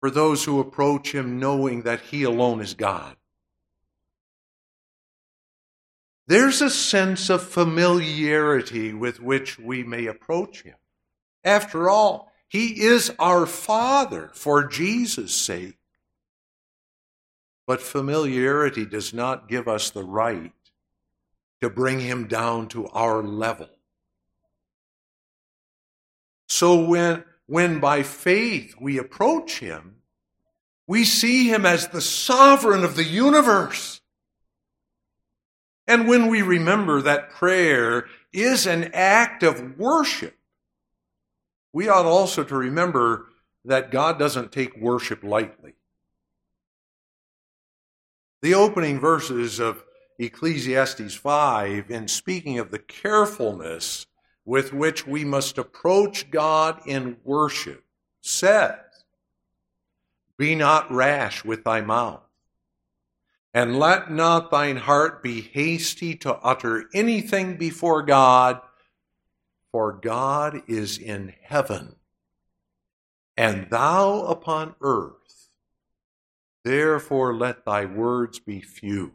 For 0.00 0.10
those 0.10 0.44
who 0.44 0.60
approach 0.60 1.14
him 1.14 1.38
knowing 1.38 1.82
that 1.82 2.00
he 2.00 2.22
alone 2.22 2.60
is 2.60 2.74
God. 2.74 3.16
There's 6.26 6.62
a 6.62 6.70
sense 6.70 7.28
of 7.28 7.42
familiarity 7.42 8.92
with 8.92 9.20
which 9.20 9.58
we 9.58 9.82
may 9.82 10.06
approach 10.06 10.62
him. 10.62 10.76
After 11.44 11.90
all, 11.90 12.30
he 12.48 12.82
is 12.82 13.12
our 13.18 13.46
Father 13.46 14.30
for 14.32 14.64
Jesus' 14.64 15.34
sake. 15.34 15.79
But 17.70 17.80
familiarity 17.80 18.84
does 18.84 19.14
not 19.14 19.48
give 19.48 19.68
us 19.68 19.90
the 19.90 20.02
right 20.02 20.50
to 21.60 21.70
bring 21.70 22.00
him 22.00 22.26
down 22.26 22.66
to 22.70 22.88
our 22.88 23.22
level. 23.22 23.68
So 26.48 26.84
when, 26.84 27.22
when 27.46 27.78
by 27.78 28.02
faith 28.02 28.74
we 28.80 28.98
approach 28.98 29.60
him, 29.60 29.98
we 30.88 31.04
see 31.04 31.48
him 31.48 31.64
as 31.64 31.86
the 31.86 32.00
sovereign 32.00 32.82
of 32.82 32.96
the 32.96 33.04
universe. 33.04 34.00
And 35.86 36.08
when 36.08 36.26
we 36.26 36.42
remember 36.42 37.00
that 37.02 37.30
prayer 37.30 38.06
is 38.32 38.66
an 38.66 38.90
act 38.94 39.44
of 39.44 39.78
worship, 39.78 40.36
we 41.72 41.88
ought 41.88 42.04
also 42.04 42.42
to 42.42 42.56
remember 42.56 43.28
that 43.64 43.92
God 43.92 44.18
doesn't 44.18 44.50
take 44.50 44.76
worship 44.76 45.22
lightly. 45.22 45.74
The 48.42 48.54
opening 48.54 48.98
verses 48.98 49.58
of 49.58 49.84
Ecclesiastes 50.18 51.14
5, 51.14 51.90
in 51.90 52.08
speaking 52.08 52.58
of 52.58 52.70
the 52.70 52.78
carefulness 52.78 54.06
with 54.46 54.72
which 54.72 55.06
we 55.06 55.24
must 55.24 55.58
approach 55.58 56.30
God 56.30 56.80
in 56.86 57.18
worship, 57.22 57.84
says, 58.22 58.78
Be 60.38 60.54
not 60.54 60.90
rash 60.90 61.44
with 61.44 61.64
thy 61.64 61.82
mouth, 61.82 62.22
and 63.52 63.78
let 63.78 64.10
not 64.10 64.50
thine 64.50 64.76
heart 64.76 65.22
be 65.22 65.42
hasty 65.42 66.14
to 66.16 66.34
utter 66.36 66.86
anything 66.94 67.58
before 67.58 68.02
God, 68.02 68.60
for 69.70 69.92
God 69.92 70.62
is 70.66 70.96
in 70.96 71.34
heaven, 71.42 71.96
and 73.36 73.68
thou 73.68 74.22
upon 74.22 74.76
earth. 74.80 75.39
Therefore, 76.64 77.34
let 77.34 77.64
thy 77.64 77.86
words 77.86 78.38
be 78.38 78.60
few. 78.60 79.14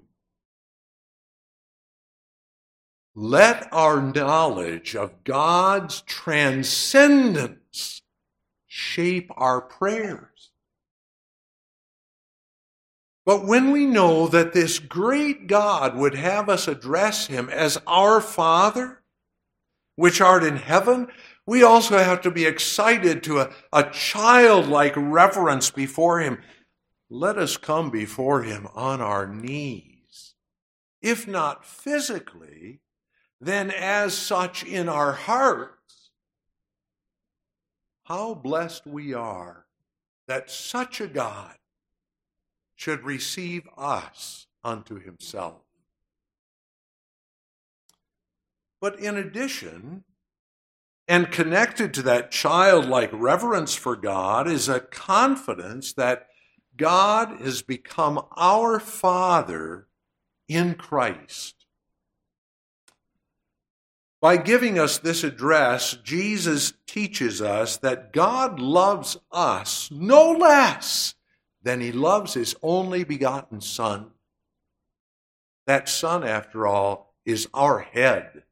Let 3.13 3.71
our 3.71 4.01
knowledge 4.01 4.95
of 4.95 5.23
God's 5.23 6.01
transcendence 6.01 8.01
shape 8.67 9.31
our 9.38 9.62
prayers. 9.62 10.49
But 13.25 13.45
when 13.45 13.71
we 13.71 13.86
know 13.86 14.27
that 14.27 14.53
this 14.53 14.79
great 14.79 15.47
God 15.47 15.95
would 15.95 16.15
have 16.15 16.49
us 16.49 16.67
address 16.67 17.27
him 17.27 17.49
as 17.49 17.79
our 17.88 18.19
Father, 18.21 19.01
which 19.95 20.19
art 20.19 20.43
in 20.43 20.58
heaven, 20.58 21.08
we 21.45 21.63
also 21.63 21.97
have 21.97 22.21
to 22.21 22.31
be 22.31 22.45
excited 22.45 23.23
to 23.23 23.39
a, 23.39 23.51
a 23.71 23.89
childlike 23.91 24.93
reverence 24.97 25.71
before 25.71 26.19
him 26.19 26.39
let 27.09 27.37
us 27.37 27.57
come 27.57 27.89
before 27.89 28.43
him 28.43 28.67
on 28.73 29.01
our 29.01 29.27
knees. 29.27 30.33
If 31.01 31.27
not 31.27 31.65
physically, 31.65 32.81
then 33.39 33.69
as 33.69 34.17
such 34.17 34.63
in 34.63 34.89
our 34.89 35.11
hearts. 35.13 36.11
How 38.05 38.33
blessed 38.33 38.85
we 38.85 39.13
are 39.13 39.65
that 40.27 40.49
such 40.49 41.01
a 41.01 41.07
God 41.07 41.55
should 42.75 43.03
receive 43.03 43.67
us 43.77 44.47
unto 44.63 44.99
himself. 44.99 45.61
But 48.81 48.99
in 48.99 49.17
addition, 49.17 50.03
and 51.07 51.31
connected 51.31 51.93
to 51.93 52.01
that 52.03 52.31
childlike 52.31 53.11
reverence 53.13 53.75
for 53.75 53.95
God 53.95 54.47
is 54.47 54.67
a 54.67 54.79
confidence 54.79 55.93
that 55.93 56.27
God 56.77 57.39
has 57.41 57.61
become 57.61 58.25
our 58.35 58.79
Father 58.79 59.88
in 60.47 60.75
Christ. 60.75 61.65
By 64.21 64.38
giving 64.38 64.79
us 64.79 64.97
this 64.97 65.23
address, 65.23 65.97
Jesus 66.03 66.73
teaches 66.88 67.41
us 67.41 67.77
that 67.77 68.11
God 68.11 68.59
loves 68.59 69.17
us 69.31 69.89
no 69.91 70.31
less 70.31 71.15
than 71.61 71.81
he 71.81 71.91
loves 71.91 72.33
his 72.33 72.55
only 72.63 73.03
begotten 73.03 73.61
Son. 73.61 74.11
That 75.67 75.89
Son, 75.89 76.23
after 76.23 76.65
all, 76.65 77.13
is 77.25 77.47
our 77.53 77.79
head. 77.79 78.43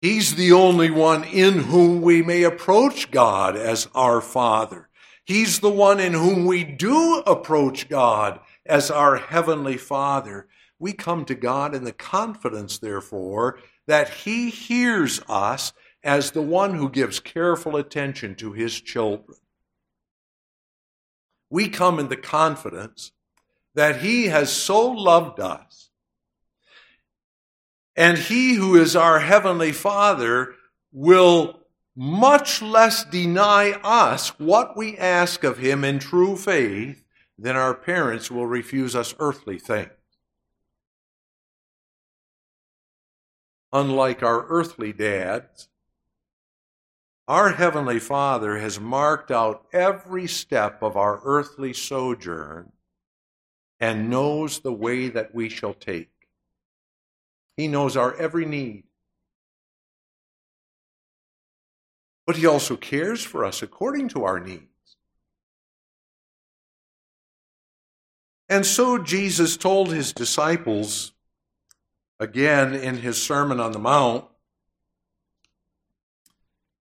He's 0.00 0.34
the 0.36 0.52
only 0.52 0.90
one 0.90 1.24
in 1.24 1.58
whom 1.58 2.02
we 2.02 2.22
may 2.22 2.44
approach 2.44 3.10
God 3.10 3.56
as 3.56 3.88
our 3.94 4.20
Father. 4.20 4.87
He's 5.28 5.60
the 5.60 5.68
one 5.68 6.00
in 6.00 6.14
whom 6.14 6.46
we 6.46 6.64
do 6.64 7.22
approach 7.26 7.90
God 7.90 8.40
as 8.64 8.90
our 8.90 9.16
Heavenly 9.16 9.76
Father. 9.76 10.48
We 10.78 10.94
come 10.94 11.26
to 11.26 11.34
God 11.34 11.74
in 11.74 11.84
the 11.84 11.92
confidence, 11.92 12.78
therefore, 12.78 13.58
that 13.86 14.08
He 14.08 14.48
hears 14.48 15.20
us 15.28 15.74
as 16.02 16.30
the 16.30 16.40
one 16.40 16.76
who 16.76 16.88
gives 16.88 17.20
careful 17.20 17.76
attention 17.76 18.36
to 18.36 18.52
His 18.52 18.80
children. 18.80 19.36
We 21.50 21.68
come 21.68 21.98
in 21.98 22.08
the 22.08 22.16
confidence 22.16 23.12
that 23.74 24.00
He 24.00 24.28
has 24.28 24.50
so 24.50 24.88
loved 24.90 25.40
us. 25.40 25.90
And 27.94 28.16
He 28.16 28.54
who 28.54 28.76
is 28.76 28.96
our 28.96 29.18
Heavenly 29.18 29.72
Father 29.72 30.54
will 30.90 31.57
much 32.00 32.62
less 32.62 33.02
deny 33.02 33.72
us 33.82 34.28
what 34.38 34.76
we 34.76 34.96
ask 34.96 35.42
of 35.42 35.58
him 35.58 35.82
in 35.82 35.98
true 35.98 36.36
faith 36.36 37.04
than 37.36 37.56
our 37.56 37.74
parents 37.74 38.30
will 38.30 38.46
refuse 38.46 38.94
us 38.94 39.16
earthly 39.18 39.58
things. 39.58 39.90
Unlike 43.72 44.22
our 44.22 44.46
earthly 44.46 44.92
dads, 44.92 45.68
our 47.26 47.50
Heavenly 47.50 47.98
Father 47.98 48.58
has 48.58 48.78
marked 48.78 49.32
out 49.32 49.66
every 49.72 50.28
step 50.28 50.80
of 50.84 50.96
our 50.96 51.20
earthly 51.24 51.72
sojourn 51.72 52.70
and 53.80 54.08
knows 54.08 54.60
the 54.60 54.72
way 54.72 55.08
that 55.08 55.34
we 55.34 55.48
shall 55.48 55.74
take. 55.74 56.12
He 57.56 57.66
knows 57.66 57.96
our 57.96 58.14
every 58.14 58.46
need. 58.46 58.87
But 62.28 62.36
He 62.36 62.44
also 62.44 62.76
cares 62.76 63.24
for 63.24 63.42
us 63.42 63.62
according 63.62 64.06
to 64.10 64.22
our 64.22 64.38
needs. 64.38 64.98
And 68.50 68.66
so 68.66 68.98
Jesus 68.98 69.56
told 69.56 69.90
His 69.90 70.12
disciples, 70.12 71.12
again 72.20 72.74
in 72.74 72.98
His 72.98 73.22
Sermon 73.22 73.60
on 73.60 73.72
the 73.72 73.78
Mount, 73.78 74.26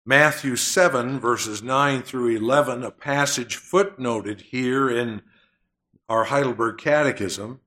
Matthew 0.04 0.56
7, 0.56 1.20
verses 1.20 1.62
9 1.62 2.02
through 2.02 2.34
11, 2.34 2.82
a 2.82 2.90
passage 2.90 3.56
footnoted 3.56 4.40
here 4.40 4.90
in 4.90 5.22
our 6.08 6.24
Heidelberg 6.24 6.78
Catechism. 6.78 7.60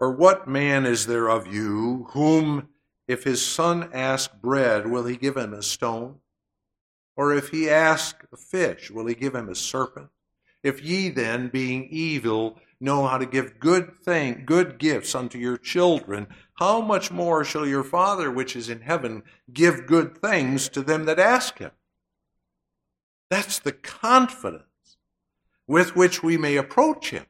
Or 0.00 0.10
what 0.10 0.48
man 0.48 0.84
is 0.84 1.06
there 1.06 1.28
of 1.30 1.46
you 1.46 2.08
whom, 2.10 2.70
if 3.08 3.24
his 3.24 3.44
son 3.44 3.90
ask 3.92 4.32
bread, 4.40 4.86
will 4.86 5.04
he 5.04 5.16
give 5.16 5.36
him 5.36 5.52
a 5.52 5.62
stone? 5.62 6.16
Or 7.16 7.34
if 7.34 7.48
he 7.48 7.68
ask 7.68 8.24
a 8.32 8.36
fish, 8.36 8.90
will 8.90 9.06
he 9.06 9.14
give 9.14 9.34
him 9.34 9.48
a 9.48 9.54
serpent? 9.54 10.08
If 10.62 10.82
ye 10.82 11.08
then, 11.08 11.48
being 11.48 11.88
evil, 11.90 12.58
know 12.80 13.06
how 13.06 13.18
to 13.18 13.26
give 13.26 13.58
good 13.58 13.98
thing, 14.04 14.44
good 14.46 14.78
gifts 14.78 15.14
unto 15.14 15.38
your 15.38 15.56
children, 15.56 16.26
how 16.54 16.80
much 16.80 17.10
more 17.10 17.44
shall 17.44 17.66
your 17.66 17.84
Father 17.84 18.30
which 18.30 18.54
is 18.56 18.68
in 18.68 18.80
heaven 18.80 19.22
give 19.52 19.86
good 19.86 20.18
things 20.18 20.68
to 20.70 20.82
them 20.82 21.04
that 21.04 21.18
ask 21.18 21.58
him? 21.58 21.72
That's 23.30 23.58
the 23.58 23.72
confidence 23.72 24.64
with 25.66 25.96
which 25.96 26.22
we 26.22 26.36
may 26.36 26.56
approach 26.56 27.10
him, 27.10 27.26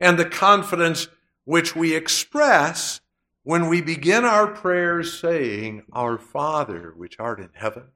and 0.00 0.18
the 0.18 0.24
confidence 0.24 1.08
which 1.44 1.74
we 1.74 1.94
express 1.94 3.00
when 3.42 3.68
we 3.68 3.80
begin 3.80 4.24
our 4.24 4.46
prayers 4.46 5.18
saying, 5.18 5.82
Our 5.92 6.18
Father 6.18 6.92
which 6.96 7.16
art 7.18 7.40
in 7.40 7.50
heaven 7.54 7.88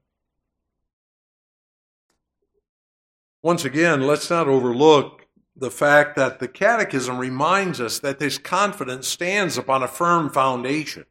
Once 3.45 3.63
again, 3.63 4.01
let's 4.01 4.31
not 4.31 4.47
overlook 4.47 5.27
the 5.55 5.69
fact 5.69 6.15
that 6.15 6.39
the 6.39 6.47
Catechism 6.47 7.19
reminds 7.19 7.79
us 7.79 7.99
that 7.99 8.17
this 8.17 8.39
confidence 8.39 9.07
stands 9.07 9.55
upon 9.55 9.83
a 9.83 9.87
firm 9.87 10.31
foundation. 10.31 11.05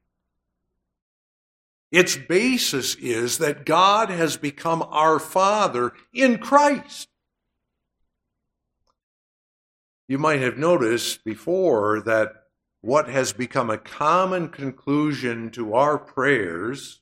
Its 1.92 2.16
basis 2.16 2.96
is 2.96 3.38
that 3.38 3.64
God 3.64 4.10
has 4.10 4.36
become 4.36 4.82
our 4.90 5.20
Father 5.20 5.92
in 6.12 6.38
Christ. 6.38 7.08
You 10.08 10.18
might 10.18 10.40
have 10.40 10.58
noticed 10.58 11.22
before 11.24 12.00
that 12.00 12.43
what 12.84 13.08
has 13.08 13.32
become 13.32 13.70
a 13.70 13.78
common 13.78 14.46
conclusion 14.46 15.50
to 15.50 15.72
our 15.72 15.96
prayers 15.96 17.00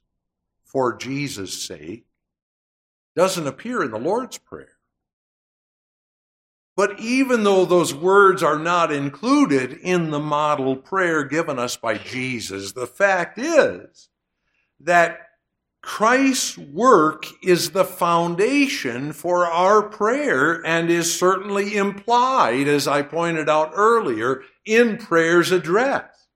for 0.65 0.97
Jesus' 0.97 1.61
sake 1.61 2.07
doesn't 3.17 3.49
appear 3.49 3.83
in 3.83 3.91
the 3.91 3.99
Lord's 3.99 4.39
Prayer. 4.39 4.77
But 6.77 7.01
even 7.01 7.43
though 7.43 7.65
those 7.65 7.93
words 7.93 8.45
are 8.45 8.61
not 8.61 8.93
included 8.93 9.73
in 9.73 10.13
the 10.13 10.21
model 10.21 10.77
prayer 10.77 11.25
given 11.25 11.59
us 11.59 11.77
by 11.77 11.99
Jesus, 11.99 12.71
the 12.73 12.87
fact 12.87 13.37
is 13.37 14.09
that 14.79 15.19
Christ's 15.83 16.57
work 16.57 17.27
is 17.43 17.71
the 17.71 17.85
foundation 17.85 19.13
for 19.13 19.47
our 19.47 19.83
prayer 19.83 20.65
and 20.65 20.89
is 20.89 21.19
certainly 21.19 21.77
implied, 21.77 22.69
as 22.69 22.87
I 22.87 23.03
pointed 23.03 23.49
out 23.49 23.73
earlier, 23.75 24.43
in 24.65 24.97
prayer's 24.97 25.51
address. 25.51 26.29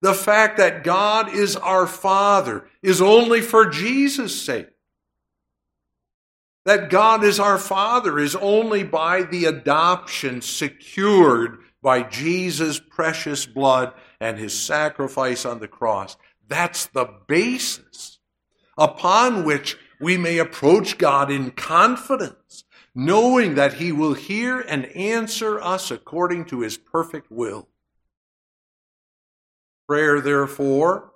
The 0.00 0.14
fact 0.14 0.56
that 0.56 0.82
God 0.82 1.32
is 1.32 1.54
our 1.54 1.86
Father 1.86 2.66
is 2.82 3.00
only 3.00 3.40
for 3.40 3.66
Jesus' 3.66 4.44
sake. 4.44 4.66
That 6.64 6.90
God 6.90 7.22
is 7.22 7.38
our 7.38 7.58
Father 7.58 8.18
is 8.18 8.34
only 8.34 8.82
by 8.82 9.22
the 9.22 9.44
adoption 9.44 10.42
secured 10.42 11.58
by 11.82 12.02
Jesus' 12.02 12.80
precious 12.80 13.46
blood 13.46 13.92
and 14.20 14.38
his 14.38 14.58
sacrifice 14.58 15.44
on 15.44 15.60
the 15.60 15.68
cross. 15.68 16.16
That's 16.52 16.84
the 16.84 17.06
basis 17.26 18.18
upon 18.76 19.44
which 19.44 19.78
we 19.98 20.18
may 20.18 20.36
approach 20.36 20.98
God 20.98 21.30
in 21.30 21.52
confidence, 21.52 22.64
knowing 22.94 23.54
that 23.54 23.72
he 23.72 23.90
will 23.90 24.12
hear 24.12 24.60
and 24.60 24.84
answer 24.88 25.58
us 25.62 25.90
according 25.90 26.44
to 26.46 26.60
his 26.60 26.76
perfect 26.76 27.30
will. 27.30 27.68
Prayer, 29.88 30.20
therefore, 30.20 31.12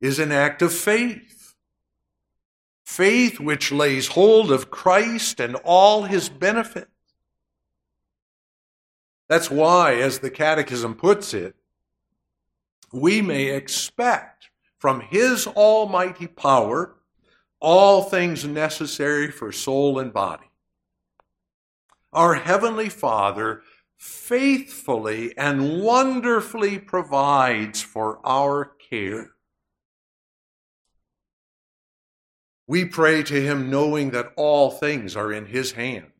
is 0.00 0.18
an 0.18 0.32
act 0.32 0.60
of 0.60 0.72
faith 0.72 1.54
faith 2.84 3.38
which 3.38 3.70
lays 3.70 4.08
hold 4.08 4.50
of 4.50 4.72
Christ 4.72 5.38
and 5.38 5.54
all 5.62 6.02
his 6.02 6.28
benefits. 6.28 6.90
That's 9.28 9.52
why, 9.52 9.94
as 9.94 10.18
the 10.18 10.30
Catechism 10.30 10.96
puts 10.96 11.32
it, 11.32 11.54
we 12.92 13.22
may 13.22 13.46
expect 13.46 14.50
from 14.78 15.00
his 15.00 15.46
almighty 15.46 16.26
power 16.26 16.94
all 17.60 18.02
things 18.02 18.44
necessary 18.44 19.30
for 19.30 19.50
soul 19.52 19.98
and 19.98 20.12
body. 20.12 20.46
Our 22.12 22.34
Heavenly 22.34 22.88
Father 22.88 23.62
faithfully 23.96 25.36
and 25.36 25.82
wonderfully 25.82 26.78
provides 26.78 27.82
for 27.82 28.20
our 28.24 28.72
care. 28.88 29.32
We 32.66 32.84
pray 32.84 33.22
to 33.24 33.40
him 33.40 33.70
knowing 33.70 34.10
that 34.10 34.32
all 34.36 34.70
things 34.70 35.16
are 35.16 35.32
in 35.32 35.46
his 35.46 35.72
hands. 35.72 36.12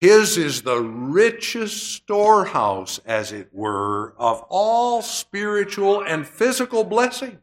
His 0.00 0.36
is 0.36 0.62
the 0.62 0.80
richest 0.80 1.94
storehouse, 1.94 3.00
as 3.06 3.32
it 3.32 3.48
were, 3.52 4.14
of 4.18 4.44
all 4.50 5.00
spiritual 5.00 6.02
and 6.02 6.26
physical 6.26 6.84
blessings. 6.84 7.40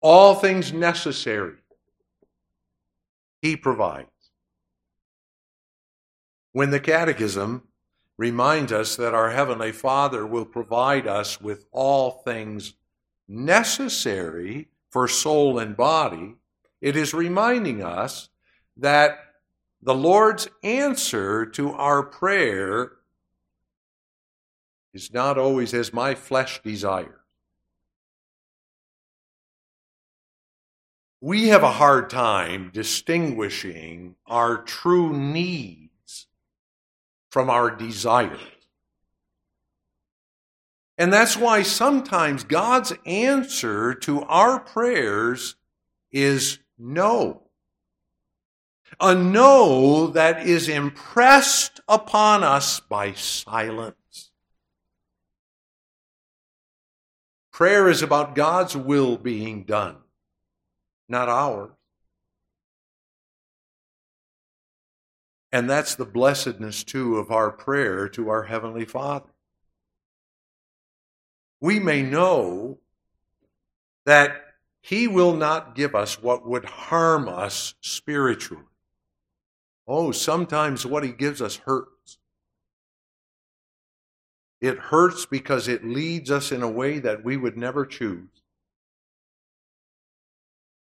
All 0.00 0.34
things 0.36 0.72
necessary, 0.72 1.56
he 3.42 3.56
provides. 3.56 4.08
When 6.52 6.70
the 6.70 6.80
Catechism 6.80 7.64
reminds 8.16 8.72
us 8.72 8.96
that 8.96 9.14
our 9.14 9.30
Heavenly 9.30 9.72
Father 9.72 10.26
will 10.26 10.44
provide 10.44 11.06
us 11.06 11.40
with 11.40 11.66
all 11.72 12.22
things 12.24 12.74
necessary 13.28 14.68
for 14.90 15.06
soul 15.08 15.58
and 15.58 15.76
body, 15.76 16.36
it 16.80 16.96
is 16.96 17.12
reminding 17.12 17.82
us 17.82 18.28
that 18.76 19.29
the 19.82 19.94
Lord's 19.94 20.48
answer 20.62 21.46
to 21.46 21.72
our 21.72 22.02
prayer 22.02 22.92
is 24.92 25.12
not 25.12 25.38
always 25.38 25.72
as 25.72 25.92
my 25.92 26.14
flesh 26.14 26.62
desires. 26.62 27.14
We 31.22 31.48
have 31.48 31.62
a 31.62 31.72
hard 31.72 32.10
time 32.10 32.70
distinguishing 32.72 34.16
our 34.26 34.62
true 34.62 35.12
needs 35.12 36.26
from 37.30 37.50
our 37.50 37.70
desires. 37.70 38.40
And 40.96 41.12
that's 41.12 41.36
why 41.36 41.62
sometimes 41.62 42.44
God's 42.44 42.92
answer 43.06 43.94
to 43.94 44.22
our 44.24 44.60
prayers 44.60 45.56
is 46.10 46.58
no. 46.78 47.49
A 48.98 49.14
no 49.14 50.08
that 50.08 50.46
is 50.46 50.68
impressed 50.68 51.80
upon 51.88 52.42
us 52.42 52.80
by 52.80 53.12
silence. 53.12 54.30
Prayer 57.52 57.88
is 57.88 58.02
about 58.02 58.34
God's 58.34 58.76
will 58.76 59.16
being 59.16 59.64
done, 59.64 59.96
not 61.08 61.28
ours. 61.28 61.70
And 65.52 65.68
that's 65.68 65.94
the 65.94 66.04
blessedness, 66.04 66.84
too, 66.84 67.16
of 67.16 67.30
our 67.30 67.50
prayer 67.50 68.08
to 68.10 68.28
our 68.28 68.44
Heavenly 68.44 68.84
Father 68.84 69.30
we 71.60 71.78
may 71.78 72.02
know 72.02 72.78
that 74.06 74.54
He 74.80 75.06
will 75.06 75.34
not 75.34 75.74
give 75.74 75.94
us 75.94 76.22
what 76.22 76.46
would 76.46 76.64
harm 76.64 77.28
us 77.28 77.74
spiritually. 77.80 78.64
Oh, 79.92 80.12
sometimes 80.12 80.86
what 80.86 81.02
He 81.02 81.10
gives 81.10 81.42
us 81.42 81.56
hurts. 81.56 82.18
It 84.60 84.78
hurts 84.78 85.26
because 85.26 85.66
it 85.66 85.84
leads 85.84 86.30
us 86.30 86.52
in 86.52 86.62
a 86.62 86.70
way 86.70 87.00
that 87.00 87.24
we 87.24 87.36
would 87.36 87.56
never 87.56 87.84
choose. 87.84 88.28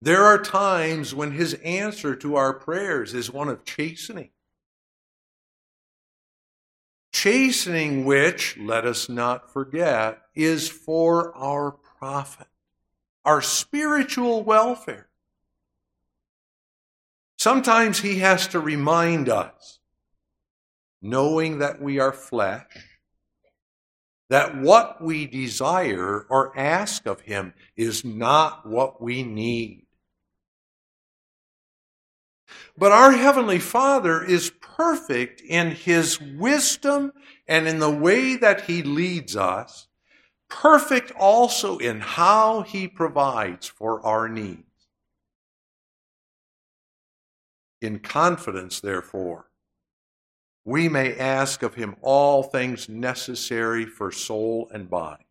There 0.03 0.24
are 0.24 0.42
times 0.42 1.14
when 1.14 1.32
His 1.32 1.55
answer 1.64 2.14
to 2.16 2.36
our 2.36 2.53
prayers 2.53 3.14
is 3.14 3.30
one 3.30 3.48
of 3.48 3.64
chastening 3.64 4.32
chastening 7.12 8.07
which, 8.07 8.57
let 8.59 8.86
us 8.86 9.09
not 9.09 9.53
forget, 9.53 10.22
is 10.34 10.70
for 10.70 11.36
our 11.36 11.70
profit, 11.72 12.46
our 13.26 13.42
spiritual 13.42 14.42
welfare. 14.42 15.10
Sometimes 17.41 18.01
he 18.01 18.18
has 18.18 18.49
to 18.49 18.61
remind 18.61 19.30
us, 19.30 19.78
knowing 21.01 21.61
that 21.61 21.80
we 21.80 21.99
are 21.99 22.12
flesh, 22.12 22.66
that 24.28 24.59
what 24.59 25.03
we 25.03 25.26
desire 25.26 26.26
or 26.28 26.53
ask 26.55 27.07
of 27.07 27.22
him 27.22 27.55
is 27.78 28.05
not 28.05 28.68
what 28.68 29.01
we 29.01 29.22
need. 29.22 29.86
But 32.76 32.93
our 32.93 33.12
Heavenly 33.12 33.59
Father 33.59 34.22
is 34.22 34.53
perfect 34.61 35.41
in 35.41 35.70
His 35.70 36.20
wisdom 36.20 37.11
and 37.49 37.66
in 37.66 37.78
the 37.78 37.91
way 37.91 38.36
that 38.36 38.66
He 38.66 38.82
leads 38.82 39.34
us, 39.34 39.88
perfect 40.51 41.11
also 41.12 41.78
in 41.78 42.01
how 42.01 42.61
He 42.61 42.86
provides 42.86 43.66
for 43.66 44.05
our 44.05 44.28
needs. 44.28 44.70
In 47.81 47.99
confidence, 47.99 48.81
therefore, 48.81 49.47
we 50.64 50.89
may 50.89 51.16
ask 51.16 51.62
of 51.62 51.74
Him 51.74 51.97
all 52.03 52.43
things 52.43 52.89
necessary 52.89 53.87
for 53.87 54.12
soul 54.12 54.70
and 54.72 54.91
body. 54.91 55.24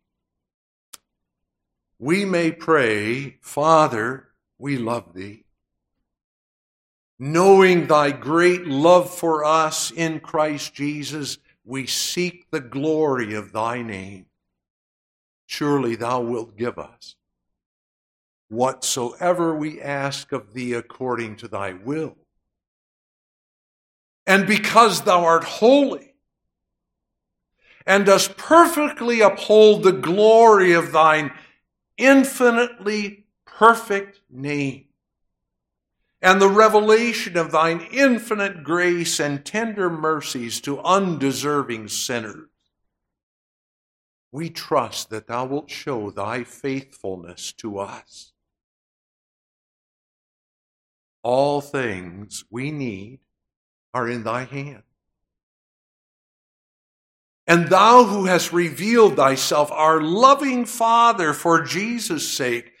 We 1.98 2.24
may 2.24 2.50
pray, 2.50 3.36
Father, 3.40 4.28
we 4.58 4.78
love 4.78 5.14
Thee 5.14 5.44
knowing 7.20 7.86
thy 7.86 8.10
great 8.10 8.66
love 8.66 9.14
for 9.14 9.44
us 9.44 9.90
in 9.90 10.18
Christ 10.18 10.72
Jesus, 10.72 11.36
we 11.64 11.86
seek 11.86 12.50
the 12.50 12.60
glory 12.60 13.34
of 13.34 13.52
thy 13.52 13.82
name. 13.82 14.24
Surely 15.46 15.96
thou 15.96 16.22
wilt 16.22 16.56
give 16.56 16.78
us 16.78 17.14
whatsoever 18.48 19.54
we 19.54 19.80
ask 19.80 20.32
of 20.32 20.54
thee 20.54 20.72
according 20.72 21.36
to 21.36 21.46
thy 21.46 21.74
will. 21.74 22.16
And 24.30 24.46
because 24.46 25.02
thou 25.02 25.24
art 25.24 25.42
holy, 25.42 26.14
and 27.84 28.06
dost 28.06 28.36
perfectly 28.36 29.20
uphold 29.20 29.82
the 29.82 29.90
glory 29.90 30.72
of 30.72 30.92
thine 30.92 31.32
infinitely 31.96 33.24
perfect 33.44 34.20
name, 34.30 34.84
and 36.22 36.40
the 36.40 36.48
revelation 36.48 37.36
of 37.36 37.50
thine 37.50 37.80
infinite 37.90 38.62
grace 38.62 39.18
and 39.18 39.44
tender 39.44 39.90
mercies 39.90 40.60
to 40.60 40.78
undeserving 40.78 41.88
sinners. 41.88 42.50
We 44.30 44.48
trust 44.48 45.10
that 45.10 45.26
thou 45.26 45.46
wilt 45.46 45.72
show 45.72 46.12
thy 46.12 46.44
faithfulness 46.44 47.52
to 47.54 47.80
us. 47.80 48.32
All 51.24 51.60
things 51.60 52.44
we 52.48 52.70
need 52.70 53.18
are 53.92 54.08
in 54.08 54.24
thy 54.24 54.44
hand. 54.44 54.82
And 57.46 57.68
thou 57.68 58.04
who 58.04 58.26
hast 58.26 58.52
revealed 58.52 59.16
thyself, 59.16 59.72
our 59.72 60.00
loving 60.00 60.66
Father, 60.66 61.32
for 61.32 61.62
Jesus' 61.62 62.32
sake, 62.32 62.72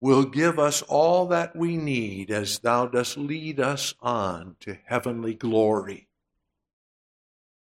will 0.00 0.24
give 0.24 0.58
us 0.58 0.82
all 0.82 1.26
that 1.26 1.54
we 1.54 1.76
need 1.76 2.30
as 2.30 2.58
thou 2.60 2.86
dost 2.86 3.16
lead 3.18 3.60
us 3.60 3.94
on 4.00 4.56
to 4.60 4.78
heavenly 4.86 5.34
glory. 5.34 6.08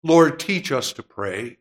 Lord, 0.03 0.39
teach 0.39 0.71
us 0.71 0.93
to 0.93 1.03
pray 1.03 1.57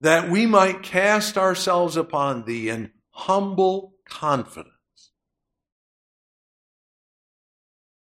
that 0.00 0.30
we 0.30 0.46
might 0.46 0.82
cast 0.82 1.36
ourselves 1.36 1.96
upon 1.96 2.44
thee 2.44 2.68
in 2.68 2.92
humble 3.10 3.94
confidence. 4.06 4.72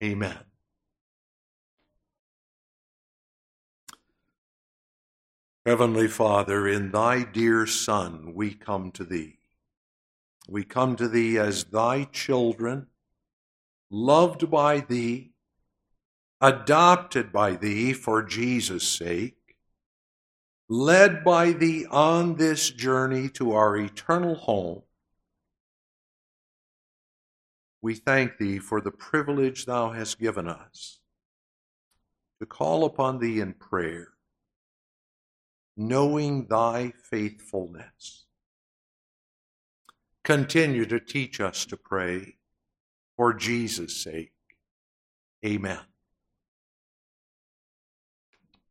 Amen. 0.04 0.38
Heavenly 5.66 6.08
Father, 6.08 6.68
in 6.68 6.92
thy 6.92 7.24
dear 7.24 7.68
Son 7.68 8.34
we 8.34 8.54
come 8.54 8.92
to 8.92 9.04
thee. 9.04 9.40
We 10.48 10.64
come 10.64 10.96
to 10.96 11.08
thee 11.08 11.38
as 11.38 11.66
thy 11.66 12.06
children, 12.06 12.88
loved 13.92 14.50
by 14.50 14.80
thee, 14.80 15.34
adopted 16.42 17.32
by 17.32 17.56
thee 17.56 17.94
for 17.94 18.24
Jesus' 18.24 18.88
sake, 18.88 19.58
led 20.70 21.24
by 21.24 21.52
thee 21.52 21.86
on 21.92 22.36
this 22.36 22.70
journey 22.70 23.28
to 23.30 23.52
our 23.52 23.76
eternal 23.76 24.36
home. 24.36 24.84
We 27.82 27.96
thank 27.96 28.38
thee 28.38 28.60
for 28.60 28.80
the 28.82 28.92
privilege 28.92 29.66
thou 29.66 29.92
hast 29.92 30.20
given 30.20 30.48
us 30.48 31.00
to 32.40 32.46
call 32.46 32.86
upon 32.86 33.20
thee 33.20 33.42
in 33.42 33.54
prayer, 33.54 34.10
knowing 35.80 36.46
thy 36.50 36.92
faithfulness 37.10 38.26
Continue 40.30 40.86
to 40.86 41.00
teach 41.00 41.40
us 41.40 41.66
to 41.66 41.76
pray 41.76 42.36
for 43.18 43.34
Jesus' 43.34 44.04
sake. 44.04 44.34
Amen. 45.44 45.80